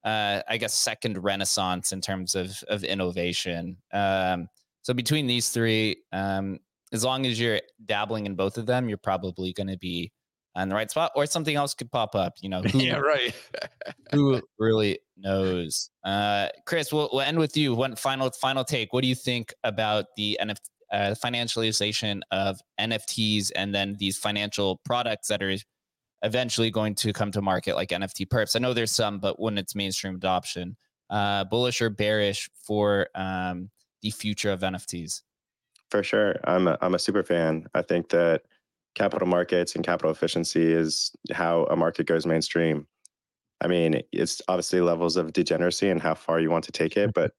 [0.03, 3.77] uh, I guess, second renaissance in terms of of innovation.
[3.93, 4.47] Um,
[4.83, 6.59] so between these three, um,
[6.93, 10.11] as long as you're dabbling in both of them, you're probably going to be
[10.56, 12.36] on the right spot, or something else could pop up.
[12.41, 13.34] You know, who, yeah, right.
[14.12, 15.89] who really knows?
[16.03, 17.74] Uh, Chris, we'll, we'll end with you.
[17.74, 18.93] One final final take.
[18.93, 20.58] What do you think about the NFT?
[20.93, 25.58] Uh, financialization of NFTs and then these financial products that are
[26.22, 28.56] eventually going to come to market like NFT perps.
[28.56, 30.78] I know there's some, but when it's mainstream adoption,
[31.10, 33.70] uh, bullish or bearish for um,
[34.01, 35.22] the future of NFTs?
[35.89, 36.36] For sure.
[36.43, 37.68] I'm a, I'm a super fan.
[37.74, 38.43] I think that
[38.95, 42.87] capital markets and capital efficiency is how a market goes mainstream.
[43.61, 47.13] I mean, it's obviously levels of degeneracy and how far you want to take it,
[47.13, 47.31] but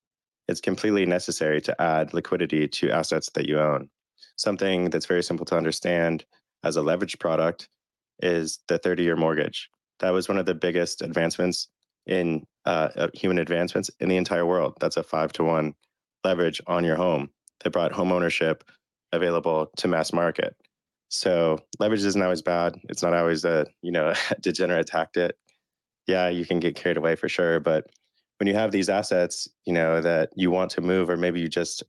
[0.49, 3.89] it's completely necessary to add liquidity to assets that you own.
[4.37, 6.25] Something that's very simple to understand
[6.63, 7.69] as a leverage product
[8.23, 9.69] is the 30 year mortgage.
[10.01, 11.69] That was one of the biggest advancements
[12.07, 14.77] in uh, human advancements in the entire world.
[14.81, 15.75] That's a five to one
[16.25, 17.31] leverage on your home
[17.63, 18.65] that brought home ownership
[19.13, 20.57] available to mass market.
[21.09, 22.77] So leverage isn't always bad.
[22.89, 25.37] It's not always a you know degenerate tactic.
[26.07, 27.87] Yeah, you can get carried away for sure, but
[28.39, 31.49] when you have these assets, you know, that you want to move, or maybe you
[31.49, 31.83] just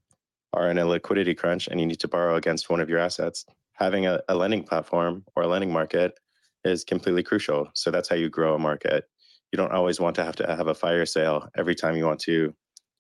[0.53, 3.45] are in a liquidity crunch and you need to borrow against one of your assets,
[3.73, 6.17] having a, a lending platform or a lending market
[6.63, 7.67] is completely crucial.
[7.73, 9.05] So that's how you grow a market.
[9.51, 12.19] You don't always want to have to have a fire sale every time you want
[12.21, 12.53] to,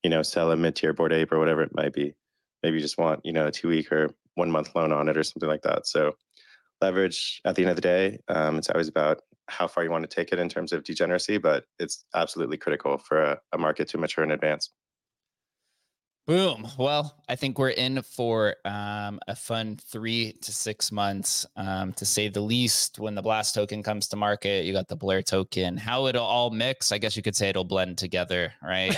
[0.03, 2.13] you know, sell a mid-tier Bored Ape or whatever it might be.
[2.63, 5.49] Maybe you just want, you know, a two-week or one-month loan on it or something
[5.49, 5.87] like that.
[5.87, 6.13] So
[6.81, 10.09] leverage at the end of the day, um, it's always about how far you want
[10.09, 13.87] to take it in terms of degeneracy, but it's absolutely critical for a, a market
[13.89, 14.71] to mature and advance.
[16.27, 16.67] Boom.
[16.77, 22.05] Well, I think we're in for um, a fun three to six months, um, to
[22.05, 22.99] say the least.
[22.99, 25.77] When the Blast token comes to market, you got the Blur token.
[25.77, 28.93] How it'll all mix, I guess you could say it'll blend together, right?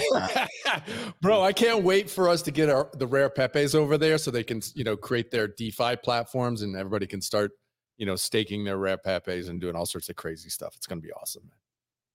[1.21, 4.31] Bro, I can't wait for us to get our the rare Pepes over there so
[4.31, 7.51] they can, you know, create their DeFi platforms and everybody can start
[7.97, 10.73] you know, staking their rare Pepes and doing all sorts of crazy stuff.
[10.77, 11.43] It's going to be awesome.
[11.43, 11.68] Man.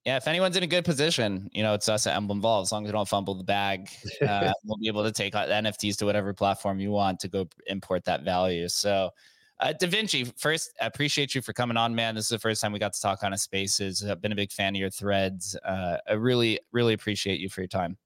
[0.04, 2.66] Yeah, if anyone's in a good position, you know, it's us at Emblem Vault.
[2.66, 3.88] As long as we don't fumble the bag,
[4.28, 8.04] uh, we'll be able to take NFTs to whatever platform you want to go import
[8.04, 8.68] that value.
[8.68, 9.10] So,
[9.60, 12.16] uh, Da Vinci, first, I appreciate you for coming on, man.
[12.16, 14.04] This is the first time we got to talk on a Spaces.
[14.04, 15.56] I've been a big fan of your threads.
[15.64, 17.96] Uh, I really, really appreciate you for your time.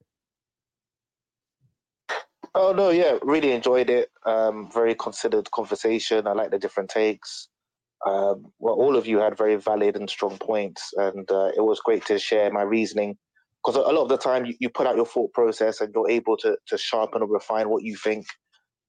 [2.54, 4.10] Oh no, yeah, really enjoyed it.
[4.24, 6.26] Um, very considered conversation.
[6.28, 7.48] I like the different takes
[8.06, 11.80] um, well, all of you had very valid and strong points, and uh, it was
[11.80, 13.16] great to share my reasoning.
[13.64, 16.08] Because a lot of the time, you, you, put out your thought process, and you're
[16.08, 18.26] able to to sharpen or refine what you think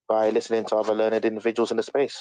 [0.08, 2.20] by listening to other learned individuals in the space.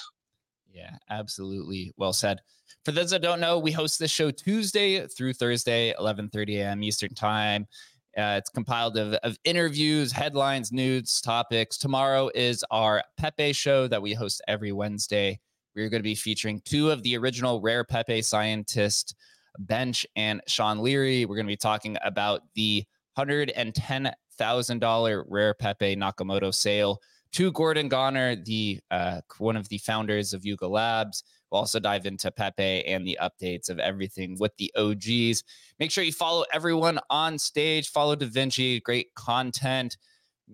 [0.71, 1.93] Yeah, absolutely.
[1.97, 2.39] Well said.
[2.85, 6.83] For those that don't know, we host this show Tuesday through Thursday, 11:30 a.m.
[6.83, 7.67] Eastern Time.
[8.17, 11.77] Uh, it's compiled of, of interviews, headlines, news, topics.
[11.77, 15.39] Tomorrow is our Pepe show that we host every Wednesday
[15.79, 19.13] we're going to be featuring two of the original Rare Pepe scientists,
[19.57, 21.25] Bench and Sean Leary.
[21.25, 22.85] We're going to be talking about the
[23.17, 27.01] $110,000 Rare Pepe Nakamoto sale
[27.31, 31.23] to Gordon Goner, the uh, one of the founders of Yuga Labs.
[31.51, 35.43] We'll also dive into Pepe and the updates of everything with the OGs.
[35.79, 37.89] Make sure you follow everyone on stage.
[37.89, 39.97] Follow Da Vinci, great content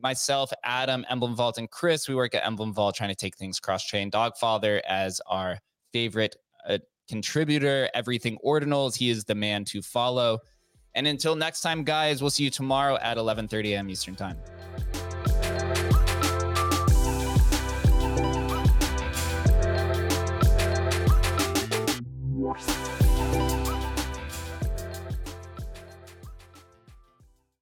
[0.02, 3.60] myself, Adam, Emblem Vault, and Chris, we work at Emblem Vault trying to take things
[3.60, 4.12] cross chain.
[4.12, 5.60] Dogfather as our
[5.94, 6.36] favorite
[6.68, 6.78] uh,
[7.08, 8.96] contributor, everything ordinals.
[8.96, 10.40] He is the man to follow.
[10.94, 13.90] And until next time, guys, we'll see you tomorrow at 11:30 a.m.
[13.90, 14.38] Eastern Time.